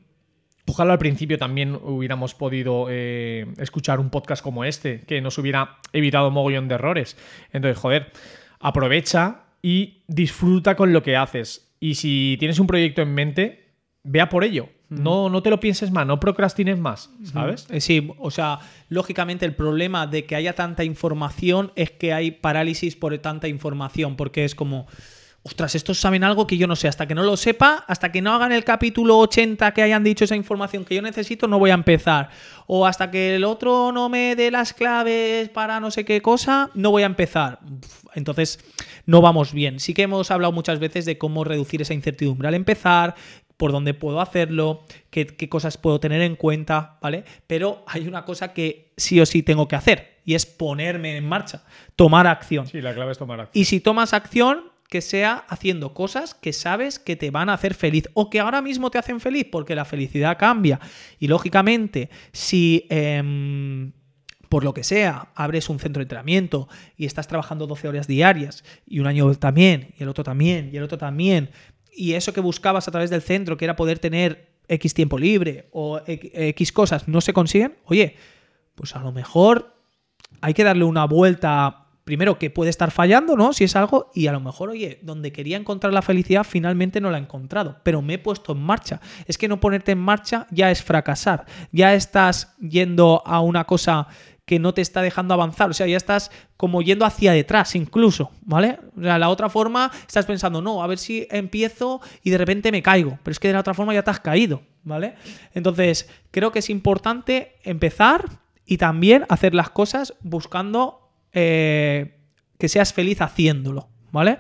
Ojalá 0.72 0.94
al 0.94 1.00
principio 1.00 1.38
también 1.38 1.76
hubiéramos 1.76 2.34
podido 2.34 2.88
eh, 2.90 3.46
escuchar 3.58 4.00
un 4.00 4.10
podcast 4.10 4.42
como 4.42 4.64
este, 4.64 5.02
que 5.02 5.20
nos 5.20 5.38
hubiera 5.38 5.80
evitado 5.92 6.32
mogollón 6.32 6.70
de 6.70 6.76
errores. 6.76 7.18
Entonces, 7.52 7.78
joder, 7.78 8.14
aprovecha 8.62 9.42
y 9.62 10.04
disfruta 10.08 10.78
con 10.78 10.94
lo 10.94 11.04
que 11.04 11.18
haces. 11.18 11.74
Y 11.82 11.96
si 11.96 12.38
tienes 12.40 12.58
un 12.58 12.68
proyecto 12.68 13.02
en 13.02 13.14
mente, 13.14 13.74
vea 14.04 14.30
por 14.30 14.46
ello. 14.46 14.70
No, 14.88 15.28
no 15.28 15.44
te 15.44 15.50
lo 15.50 15.60
pienses 15.60 15.92
más, 15.92 16.08
no 16.08 16.22
procrastines 16.22 16.80
más, 16.80 17.10
¿sabes? 17.24 17.68
Eh, 17.70 17.82
Sí, 17.82 18.10
o 18.18 18.32
sea, 18.32 18.60
lógicamente 18.88 19.46
el 19.46 19.56
problema 19.56 20.08
de 20.08 20.26
que 20.26 20.36
haya 20.36 20.54
tanta 20.54 20.86
información 20.86 21.74
es 21.76 21.92
que 21.92 22.14
hay 22.14 22.32
parálisis 22.32 22.96
por 22.96 23.18
tanta 23.18 23.50
información, 23.50 24.16
porque 24.16 24.46
es 24.46 24.56
como, 24.56 24.88
ostras, 25.44 25.74
estos 25.74 26.00
saben 26.00 26.24
algo 26.24 26.46
que 26.46 26.58
yo 26.58 26.68
no 26.68 26.76
sé, 26.76 26.88
hasta 26.88 27.08
que 27.08 27.16
no 27.16 27.24
lo 27.24 27.36
sepa, 27.36 27.84
hasta 27.88 28.12
que 28.12 28.22
no 28.22 28.34
hagan 28.34 28.52
el 28.52 28.64
capítulo 28.64 29.18
80 29.20 29.74
que 29.74 29.82
hayan 29.82 30.04
dicho 30.04 30.26
esa 30.26 30.36
información 30.36 30.86
que 30.86 30.96
yo 30.96 31.02
necesito, 31.02 31.48
no 31.48 31.58
voy 31.58 31.72
a 31.72 31.76
empezar. 31.76 32.30
O 32.68 32.86
hasta 32.86 33.10
que 33.10 33.36
el 33.36 33.44
otro 33.44 33.92
no 33.92 34.08
me 34.08 34.36
dé 34.36 34.52
las 34.52 34.74
claves 34.74 35.50
para 35.50 35.80
no 35.80 35.90
sé 35.90 36.06
qué 36.06 36.22
cosa, 36.22 36.70
no 36.76 36.92
voy 36.92 37.04
a 37.04 37.08
empezar. 37.08 37.60
Entonces, 38.14 38.60
no 39.06 39.22
vamos 39.22 39.52
bien. 39.52 39.80
Sí 39.80 39.94
que 39.94 40.04
hemos 40.04 40.30
hablado 40.30 40.54
muchas 40.54 40.80
veces 40.80 41.06
de 41.06 41.18
cómo 41.18 41.44
reducir 41.44 41.82
esa 41.82 41.96
incertidumbre 41.96 42.48
al 42.48 42.54
empezar, 42.54 43.16
por 43.58 43.72
dónde 43.72 43.94
puedo 43.94 44.22
hacerlo, 44.22 44.86
qué, 45.10 45.26
qué 45.26 45.50
cosas 45.50 45.78
puedo 45.78 46.00
tener 46.00 46.22
en 46.22 46.36
cuenta, 46.36 46.98
¿vale? 47.02 47.26
Pero 47.48 47.84
hay 47.88 48.08
una 48.08 48.26
cosa 48.26 48.54
que 48.54 48.92
sí 48.98 49.20
o 49.20 49.26
sí 49.26 49.44
tengo 49.44 49.68
que 49.68 49.76
hacer 49.76 50.20
y 50.26 50.36
es 50.36 50.46
ponerme 50.46 51.18
en 51.18 51.28
marcha, 51.28 51.64
tomar 51.96 52.28
acción. 52.28 52.68
Sí, 52.68 52.82
la 52.82 52.94
clave 52.94 53.12
es 53.12 53.18
tomar 53.18 53.40
acción. 53.40 53.62
Y 53.62 53.66
si 53.66 53.80
tomas 53.80 54.14
acción, 54.14 54.71
que 54.92 55.00
sea 55.00 55.46
haciendo 55.48 55.94
cosas 55.94 56.34
que 56.34 56.52
sabes 56.52 57.00
que 57.00 57.16
te 57.16 57.32
van 57.32 57.48
a 57.48 57.54
hacer 57.54 57.76
feliz 57.76 58.10
o 58.14 58.30
que 58.30 58.42
ahora 58.42 58.62
mismo 58.62 58.92
te 58.92 58.98
hacen 58.98 59.22
feliz, 59.22 59.48
porque 59.50 59.74
la 59.74 59.86
felicidad 59.86 60.38
cambia. 60.38 60.82
Y 61.18 61.30
lógicamente, 61.30 62.10
si 62.34 62.88
em, 62.90 63.94
por 64.50 64.66
lo 64.66 64.74
que 64.74 64.84
sea 64.84 65.30
abres 65.34 65.70
un 65.70 65.80
centro 65.80 66.02
de 66.02 66.04
entrenamiento 66.04 66.68
y 66.98 67.06
estás 67.06 67.30
trabajando 67.30 67.68
12 67.68 67.88
horas 67.88 68.06
diarias 68.06 68.66
y 68.86 69.00
un 69.00 69.08
año 69.08 69.34
también, 69.36 69.94
y 69.98 70.04
el 70.04 70.10
otro 70.10 70.26
también, 70.26 70.70
y 70.74 70.76
el 70.76 70.84
otro 70.84 70.98
también, 70.98 71.52
y 71.96 72.16
eso 72.16 72.34
que 72.34 72.42
buscabas 72.42 72.90
a 72.90 72.92
través 72.92 73.10
del 73.10 73.22
centro, 73.22 73.56
que 73.56 73.64
era 73.64 73.78
poder 73.78 73.98
tener 73.98 74.58
X 74.68 74.94
tiempo 74.94 75.18
libre 75.18 75.70
o 75.72 76.02
X 76.06 76.74
cosas, 76.74 77.08
no 77.08 77.22
se 77.22 77.32
consiguen, 77.32 77.78
oye, 77.86 78.18
pues 78.76 78.94
a 78.98 79.00
lo 79.00 79.14
mejor 79.14 79.74
hay 80.42 80.54
que 80.54 80.66
darle 80.66 80.84
una 80.84 81.06
vuelta 81.06 81.81
primero 82.12 82.38
que 82.38 82.50
puede 82.50 82.70
estar 82.70 82.92
fallando, 82.92 83.38
¿no? 83.38 83.54
Si 83.54 83.64
es 83.64 83.74
algo, 83.78 84.12
y 84.14 84.28
a 84.28 84.34
lo 84.34 84.42
mejor, 84.42 84.70
oye, 84.70 85.00
donde 85.02 85.32
quería 85.32 85.56
encontrar 85.56 85.94
la 85.94 86.02
felicidad 86.02 86.44
finalmente 86.44 87.00
no 87.00 87.10
la 87.10 87.18
he 87.18 87.22
encontrado, 87.22 87.78
pero 87.84 88.02
me 88.02 88.16
he 88.16 88.20
puesto 88.20 88.52
en 88.52 88.62
marcha. 88.62 89.00
Es 89.28 89.38
que 89.38 89.48
no 89.48 89.62
ponerte 89.62 89.94
en 89.94 90.00
marcha 90.00 90.46
ya 90.52 90.72
es 90.72 90.84
fracasar, 90.84 91.46
ya 91.72 91.94
estás 91.94 92.54
yendo 92.60 93.24
a 93.26 93.40
una 93.40 93.64
cosa 93.64 94.10
que 94.44 94.60
no 94.60 94.74
te 94.74 94.82
está 94.82 95.02
dejando 95.02 95.34
avanzar, 95.34 95.70
o 95.70 95.74
sea, 95.74 95.88
ya 95.88 95.96
estás 95.96 96.32
como 96.58 96.82
yendo 96.82 97.06
hacia 97.06 97.32
detrás 97.32 97.76
incluso, 97.76 98.32
¿vale? 98.42 98.78
O 98.98 99.02
sea, 99.02 99.18
la 99.18 99.30
otra 99.30 99.48
forma 99.48 99.90
estás 100.06 100.26
pensando, 100.26 100.62
no, 100.62 100.84
a 100.84 100.88
ver 100.88 100.98
si 100.98 101.30
empiezo 101.32 102.02
y 102.24 102.30
de 102.30 102.38
repente 102.40 102.74
me 102.74 102.84
caigo, 102.84 103.20
pero 103.24 103.32
es 103.32 103.40
que 103.40 103.48
de 103.48 103.54
la 103.54 103.62
otra 103.62 103.74
forma 103.74 103.94
ya 103.94 104.04
te 104.04 104.12
has 104.12 104.20
caído, 104.20 104.64
¿vale? 104.84 105.16
Entonces, 105.54 106.10
creo 106.30 106.52
que 106.52 106.60
es 106.60 106.70
importante 106.70 107.56
empezar 107.64 108.26
y 108.66 108.76
también 108.76 109.26
hacer 109.30 109.56
las 109.56 109.70
cosas 109.70 110.14
buscando 110.20 111.01
eh, 111.34 112.20
que 112.58 112.70
seas 112.70 112.94
feliz 112.94 113.22
haciéndolo, 113.22 113.90
¿vale? 114.12 114.40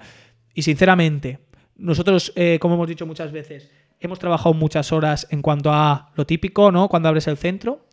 Y 0.54 0.62
sinceramente, 0.62 1.40
nosotros, 1.76 2.34
eh, 2.36 2.60
como 2.62 2.76
hemos 2.76 2.88
dicho 2.88 3.06
muchas 3.06 3.32
veces, 3.32 3.72
hemos 4.00 4.20
trabajado 4.20 4.54
muchas 4.54 4.92
horas 4.92 5.28
en 5.32 5.42
cuanto 5.42 5.72
a 5.72 6.12
lo 6.16 6.26
típico, 6.26 6.72
¿no? 6.72 6.90
Cuando 6.90 7.10
abres 7.10 7.28
el 7.28 7.38
centro. 7.38 7.88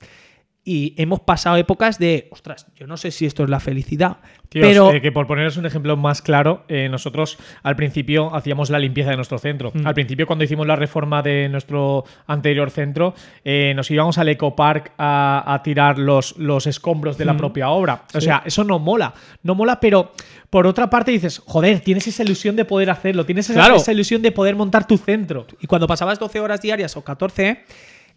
Y 0.64 0.92
hemos 1.00 1.20
pasado 1.20 1.56
épocas 1.56 1.98
de, 1.98 2.28
ostras, 2.30 2.66
yo 2.76 2.86
no 2.86 2.98
sé 2.98 3.10
si 3.10 3.24
esto 3.24 3.42
es 3.42 3.48
la 3.48 3.58
felicidad. 3.58 4.18
Tíos, 4.50 4.66
pero 4.66 4.92
eh, 4.92 5.00
que 5.00 5.12
por 5.12 5.26
poneros 5.26 5.56
un 5.56 5.64
ejemplo 5.64 5.96
más 5.96 6.20
claro, 6.20 6.64
eh, 6.68 6.88
nosotros 6.90 7.38
al 7.62 7.74
principio 7.74 8.34
hacíamos 8.34 8.68
la 8.68 8.78
limpieza 8.78 9.08
de 9.10 9.16
nuestro 9.16 9.38
centro. 9.38 9.70
Mm. 9.72 9.86
Al 9.86 9.94
principio, 9.94 10.26
cuando 10.26 10.44
hicimos 10.44 10.66
la 10.66 10.76
reforma 10.76 11.22
de 11.22 11.48
nuestro 11.48 12.04
anterior 12.26 12.70
centro, 12.70 13.14
eh, 13.44 13.72
nos 13.76 13.90
íbamos 13.90 14.18
al 14.18 14.28
ecopark 14.28 14.92
a, 14.98 15.54
a 15.54 15.62
tirar 15.62 15.98
los, 15.98 16.36
los 16.36 16.66
escombros 16.66 17.16
de 17.16 17.24
la 17.24 17.32
Mm. 17.32 17.38
propia 17.38 17.70
obra. 17.70 18.02
O 18.14 18.20
sea, 18.20 18.42
eso 18.44 18.62
no 18.64 18.78
mola. 18.78 19.14
No 19.42 19.54
mola, 19.54 19.80
pero 19.80 20.12
por 20.50 20.66
otra 20.66 20.90
parte 20.90 21.12
dices, 21.12 21.40
joder, 21.46 21.80
tienes 21.80 22.06
esa 22.08 22.22
ilusión 22.24 22.56
de 22.56 22.66
poder 22.66 22.90
hacerlo, 22.90 23.24
tienes 23.24 23.48
esa, 23.48 23.58
Claro. 23.60 23.76
esa 23.76 23.92
ilusión 23.92 24.20
de 24.20 24.32
poder 24.32 24.54
montar 24.54 24.86
tu 24.86 24.98
centro. 24.98 25.46
Y 25.60 25.66
cuando 25.66 25.86
pasabas 25.86 26.18
12 26.18 26.40
horas 26.40 26.60
diarias 26.60 26.94
o 26.96 27.02
14, 27.02 27.64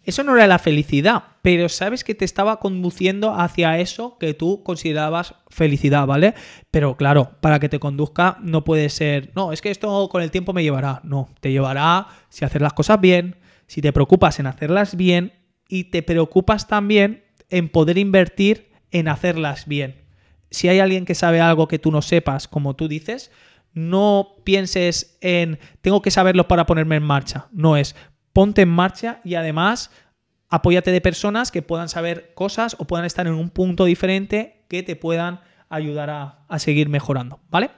eso 0.04 0.24
no 0.24 0.34
era 0.34 0.46
la 0.46 0.58
felicidad, 0.58 1.24
pero 1.42 1.68
sabes 1.68 2.02
que 2.02 2.14
te 2.14 2.24
estaba 2.24 2.58
conduciendo 2.58 3.34
hacia 3.34 3.78
eso 3.78 4.18
que 4.18 4.34
tú 4.34 4.62
considerabas 4.64 5.34
felicidad, 5.48 6.06
¿vale? 6.06 6.34
Pero 6.70 6.96
claro, 6.96 7.32
para 7.40 7.60
que 7.60 7.68
te 7.68 7.78
conduzca 7.78 8.38
no 8.42 8.64
puede 8.64 8.88
ser, 8.88 9.30
no, 9.34 9.52
es 9.52 9.62
que 9.62 9.70
esto 9.70 10.08
con 10.08 10.22
el 10.22 10.30
tiempo 10.30 10.52
me 10.52 10.62
llevará, 10.62 11.00
no, 11.04 11.28
te 11.40 11.52
llevará 11.52 12.08
si 12.30 12.44
haces 12.44 12.60
las 12.60 12.72
cosas 12.72 13.00
bien, 13.00 13.36
si 13.66 13.80
te 13.80 13.92
preocupas 13.92 14.40
en 14.40 14.46
hacerlas 14.46 14.96
bien 14.96 15.32
y 15.68 15.84
te 15.84 16.02
preocupas 16.02 16.66
también 16.66 17.24
en 17.48 17.68
poder 17.68 17.98
invertir 17.98 18.72
en 18.90 19.08
hacerlas 19.08 19.66
bien. 19.66 20.02
Si 20.50 20.68
hay 20.68 20.80
alguien 20.80 21.04
que 21.04 21.14
sabe 21.14 21.40
algo 21.40 21.68
que 21.68 21.78
tú 21.78 21.90
no 21.90 22.02
sepas, 22.02 22.48
como 22.48 22.76
tú 22.76 22.88
dices, 22.88 23.30
no 23.72 24.36
pienses 24.44 25.16
en 25.20 25.58
tengo 25.80 26.02
que 26.02 26.10
saberlo 26.10 26.46
para 26.46 26.66
ponerme 26.66 26.96
en 26.96 27.02
marcha. 27.02 27.48
No 27.52 27.76
es 27.76 27.96
ponte 28.32 28.62
en 28.62 28.68
marcha 28.68 29.20
y 29.24 29.34
además 29.34 29.90
apóyate 30.48 30.90
de 30.90 31.00
personas 31.00 31.50
que 31.50 31.62
puedan 31.62 31.88
saber 31.88 32.32
cosas 32.34 32.76
o 32.78 32.86
puedan 32.86 33.06
estar 33.06 33.26
en 33.26 33.32
un 33.32 33.50
punto 33.50 33.86
diferente 33.86 34.64
que 34.68 34.82
te 34.82 34.96
puedan 34.96 35.40
ayudar 35.70 36.10
a, 36.10 36.58
seguir 36.58 36.90
mejorando, 36.90 37.40
¿vale? 37.50 37.70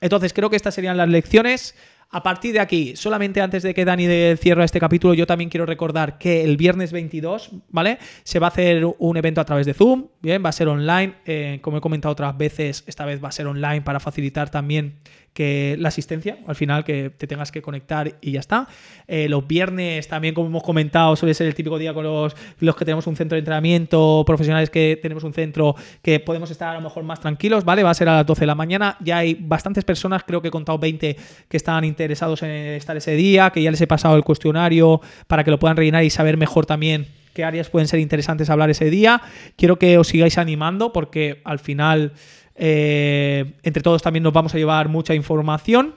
Entonces 0.00 0.32
creo 0.32 0.48
que 0.48 0.56
estas 0.56 0.74
serían 0.74 0.96
las 0.96 1.08
lecciones. 1.08 1.74
A 2.10 2.22
partir 2.22 2.52
de 2.54 2.60
aquí, 2.60 2.96
solamente 2.96 3.40
antes 3.42 3.62
de 3.62 3.74
que 3.74 3.84
Dani 3.84 4.06
cierre 4.36 4.64
este 4.64 4.80
capítulo, 4.80 5.14
yo 5.14 5.26
también 5.26 5.50
quiero 5.50 5.66
recordar 5.66 6.16
que 6.16 6.44
el 6.44 6.56
viernes 6.56 6.92
22, 6.92 7.50
¿vale? 7.68 7.98
Se 8.22 8.38
va 8.38 8.46
a 8.46 8.50
hacer 8.50 8.86
un 8.98 9.16
evento 9.16 9.40
a 9.40 9.44
través 9.44 9.66
de 9.66 9.74
Zoom, 9.74 10.06
¿bien? 10.22 10.42
Va 10.42 10.50
a 10.50 10.52
ser 10.52 10.68
online, 10.68 11.16
eh, 11.26 11.58
como 11.60 11.78
he 11.78 11.80
comentado 11.80 12.12
otras 12.12 12.38
veces, 12.38 12.84
esta 12.86 13.04
vez 13.04 13.22
va 13.22 13.28
a 13.28 13.32
ser 13.32 13.46
online 13.46 13.82
para 13.82 14.00
facilitar 14.00 14.48
también 14.48 15.00
que 15.34 15.76
la 15.78 15.88
asistencia, 15.88 16.38
al 16.46 16.54
final 16.54 16.84
que 16.84 17.10
te 17.10 17.26
tengas 17.26 17.50
que 17.50 17.60
conectar 17.60 18.16
y 18.20 18.32
ya 18.32 18.40
está. 18.40 18.68
Eh, 19.08 19.28
los 19.28 19.46
viernes 19.46 20.06
también, 20.06 20.32
como 20.34 20.46
hemos 20.46 20.62
comentado, 20.62 21.16
suele 21.16 21.34
ser 21.34 21.48
el 21.48 21.54
típico 21.54 21.76
día 21.76 21.92
con 21.92 22.04
los, 22.04 22.34
los 22.60 22.76
que 22.76 22.84
tenemos 22.84 23.06
un 23.08 23.16
centro 23.16 23.34
de 23.34 23.40
entrenamiento, 23.40 24.22
profesionales 24.24 24.70
que 24.70 24.98
tenemos 25.02 25.24
un 25.24 25.34
centro 25.34 25.74
que 26.00 26.20
podemos 26.20 26.50
estar 26.50 26.68
a 26.68 26.74
lo 26.74 26.80
mejor 26.80 27.02
más 27.02 27.20
tranquilos, 27.20 27.64
¿vale? 27.64 27.82
Va 27.82 27.90
a 27.90 27.94
ser 27.94 28.08
a 28.08 28.16
las 28.16 28.26
12 28.26 28.40
de 28.40 28.46
la 28.46 28.54
mañana. 28.54 28.96
Ya 29.00 29.18
hay 29.18 29.34
bastantes 29.34 29.84
personas, 29.84 30.22
creo 30.24 30.40
que 30.40 30.48
he 30.48 30.52
contado 30.52 30.78
20 30.78 31.16
que 31.48 31.56
están 31.56 31.84
interesados 31.84 32.42
en 32.44 32.50
estar 32.50 32.96
ese 32.96 33.16
día, 33.16 33.50
que 33.50 33.60
ya 33.60 33.72
les 33.72 33.80
he 33.80 33.88
pasado 33.88 34.16
el 34.16 34.22
cuestionario 34.22 35.00
para 35.26 35.42
que 35.42 35.50
lo 35.50 35.58
puedan 35.58 35.76
rellenar 35.76 36.04
y 36.04 36.10
saber 36.10 36.36
mejor 36.36 36.64
también 36.64 37.08
qué 37.34 37.44
áreas 37.44 37.68
pueden 37.68 37.88
ser 37.88 38.00
interesantes 38.00 38.48
hablar 38.48 38.70
ese 38.70 38.88
día. 38.88 39.20
Quiero 39.56 39.76
que 39.78 39.98
os 39.98 40.08
sigáis 40.08 40.38
animando 40.38 40.92
porque 40.92 41.42
al 41.44 41.58
final 41.58 42.12
eh, 42.56 43.54
entre 43.62 43.82
todos 43.82 44.02
también 44.02 44.22
nos 44.22 44.32
vamos 44.32 44.54
a 44.54 44.58
llevar 44.58 44.88
mucha 44.88 45.14
información 45.14 45.96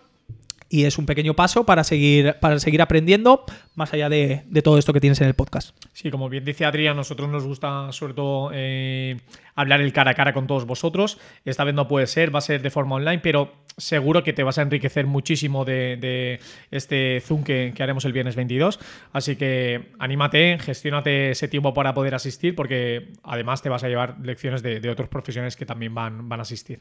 y 0.69 0.83
es 0.83 0.97
un 0.97 1.05
pequeño 1.05 1.33
paso 1.33 1.65
para 1.65 1.83
seguir, 1.83 2.35
para 2.39 2.59
seguir 2.59 2.81
aprendiendo 2.81 3.45
más 3.75 3.93
allá 3.93 4.09
de, 4.09 4.43
de 4.47 4.61
todo 4.61 4.77
esto 4.77 4.91
que 4.93 4.99
tienes 4.99 5.21
en 5.21 5.27
el 5.27 5.33
podcast. 5.33 5.75
Sí, 5.93 6.11
como 6.11 6.29
bien 6.29 6.43
dice 6.43 6.65
Adri, 6.65 6.87
a 6.87 6.93
nosotros 6.93 7.29
nos 7.29 7.45
gusta 7.45 7.91
sobre 7.91 8.13
todo 8.13 8.51
eh, 8.53 9.17
hablar 9.57 9.81
el 9.81 9.91
cara 9.91 10.11
a 10.11 10.13
cara 10.13 10.31
con 10.31 10.47
todos 10.47 10.65
vosotros. 10.65 11.17
Esta 11.43 11.65
vez 11.65 11.75
no 11.75 11.87
puede 11.89 12.07
ser, 12.07 12.33
va 12.33 12.39
a 12.39 12.41
ser 12.41 12.61
de 12.61 12.69
forma 12.69 12.95
online, 12.95 13.19
pero 13.19 13.51
seguro 13.75 14.23
que 14.23 14.31
te 14.33 14.43
vas 14.43 14.57
a 14.57 14.61
enriquecer 14.61 15.05
muchísimo 15.05 15.65
de, 15.65 15.97
de 15.97 16.39
este 16.71 17.19
Zoom 17.21 17.43
que, 17.43 17.73
que 17.75 17.83
haremos 17.83 18.05
el 18.05 18.13
viernes 18.13 18.35
22. 18.35 18.79
Así 19.11 19.35
que 19.35 19.89
anímate, 19.99 20.57
gestiónate 20.59 21.31
ese 21.31 21.47
tiempo 21.47 21.73
para 21.73 21.93
poder 21.93 22.15
asistir, 22.15 22.55
porque 22.55 23.09
además 23.23 23.61
te 23.61 23.69
vas 23.69 23.83
a 23.83 23.89
llevar 23.89 24.15
lecciones 24.23 24.63
de, 24.63 24.79
de 24.79 24.89
otros 24.89 25.09
profesionales 25.09 25.55
que 25.55 25.65
también 25.65 25.93
van, 25.93 26.29
van 26.29 26.39
a 26.39 26.43
asistir. 26.43 26.79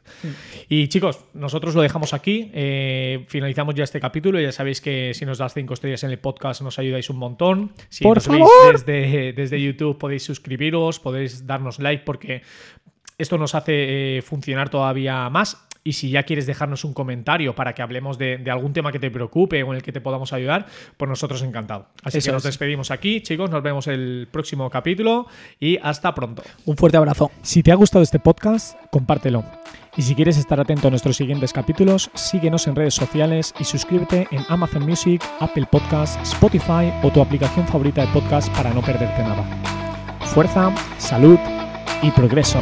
Y 0.69 0.89
chicos, 0.89 1.21
nosotros 1.35 1.75
lo 1.75 1.83
dejamos 1.83 2.15
aquí. 2.15 2.51
eh, 2.55 3.25
finalizamos 3.29 3.75
ya 3.75 3.85
este 3.85 4.01
capítulo. 4.01 4.39
Ya 4.41 4.53
sabéis 4.53 4.81
que 4.81 5.12
si 5.15 5.25
nos 5.25 5.39
das 5.39 5.55
cinco 5.55 5.75
estrellas 5.75 6.05
en 6.05 6.11
el 6.11 6.19
podcast 6.19 6.61
nos 6.62 6.79
ayudáis 6.79 7.09
un 7.11 7.17
montón. 7.17 7.73
Si 7.89 8.05
Por 8.05 8.19
nos 8.19 8.29
veis 8.29 8.41
favor. 8.41 8.73
desde, 8.85 9.33
desde 9.33 9.61
YouTube 9.62 9.99
podéis 9.99 10.23
suscribiros, 10.25 11.01
podéis 11.01 11.47
darnos 11.47 11.79
like 11.79 12.05
porque 12.05 12.43
esto 13.18 13.38
nos 13.38 13.55
hace 13.55 14.18
eh, 14.18 14.22
funcionar 14.22 14.68
todavía 14.68 15.29
más. 15.31 15.62
Y 15.85 15.92
si 15.92 16.11
ya 16.11 16.24
quieres 16.24 16.46
dejarnos 16.46 16.85
un 16.85 16.92
comentario 16.92 17.55
para 17.55 17.72
que 17.72 17.81
hablemos 17.81 18.18
de, 18.18 18.38
de 18.38 18.50
algún 18.50 18.72
tema 18.72 18.90
que 18.90 18.98
te 18.98 19.09
preocupe 19.09 19.62
o 19.62 19.70
en 19.70 19.76
el 19.76 19.83
que 19.85 19.92
te 19.92 20.00
podamos 20.00 20.33
ayudar, 20.33 20.66
pues 20.96 21.09
nosotros 21.09 21.42
encantado. 21.42 21.87
Así 22.02 22.18
Eso 22.18 22.26
que 22.26 22.33
nos 22.33 22.42
es. 22.42 22.46
despedimos 22.48 22.90
aquí, 22.90 23.20
chicos. 23.20 23.50
Nos 23.50 23.62
vemos 23.62 23.87
el 23.87 24.26
próximo 24.33 24.68
capítulo 24.68 25.29
y 25.61 25.79
hasta 25.81 26.12
pronto. 26.12 26.42
Un 26.64 26.76
fuerte 26.76 26.96
abrazo. 26.96 27.31
Si 27.42 27.62
te 27.62 27.70
ha 27.70 27.76
gustado 27.76 28.02
este 28.02 28.18
podcast, 28.18 28.76
compártelo. 28.90 29.44
Y 29.96 30.02
si 30.02 30.16
quieres 30.16 30.37
estar 30.38 30.59
atento 30.59 30.88
a 30.88 30.90
nuestros 30.90 31.16
siguientes 31.16 31.52
capítulos, 31.52 32.11
síguenos 32.14 32.66
en 32.66 32.74
redes 32.74 32.94
sociales 32.94 33.55
y 33.61 33.62
suscríbete 33.62 34.26
en 34.33 34.42
Amazon 34.48 34.85
Music, 34.85 35.23
Apple 35.38 35.67
Podcasts, 35.71 36.19
Spotify 36.33 36.92
o 37.04 37.12
tu 37.12 37.23
aplicación 37.23 37.64
favorita 37.69 38.00
de 38.04 38.08
podcast 38.12 38.52
para 38.56 38.75
no 38.75 38.83
perderte 38.83 39.23
nada. 39.23 39.44
Fuerza, 40.35 40.75
salud 40.98 41.38
y 42.02 42.10
progreso. 42.10 42.60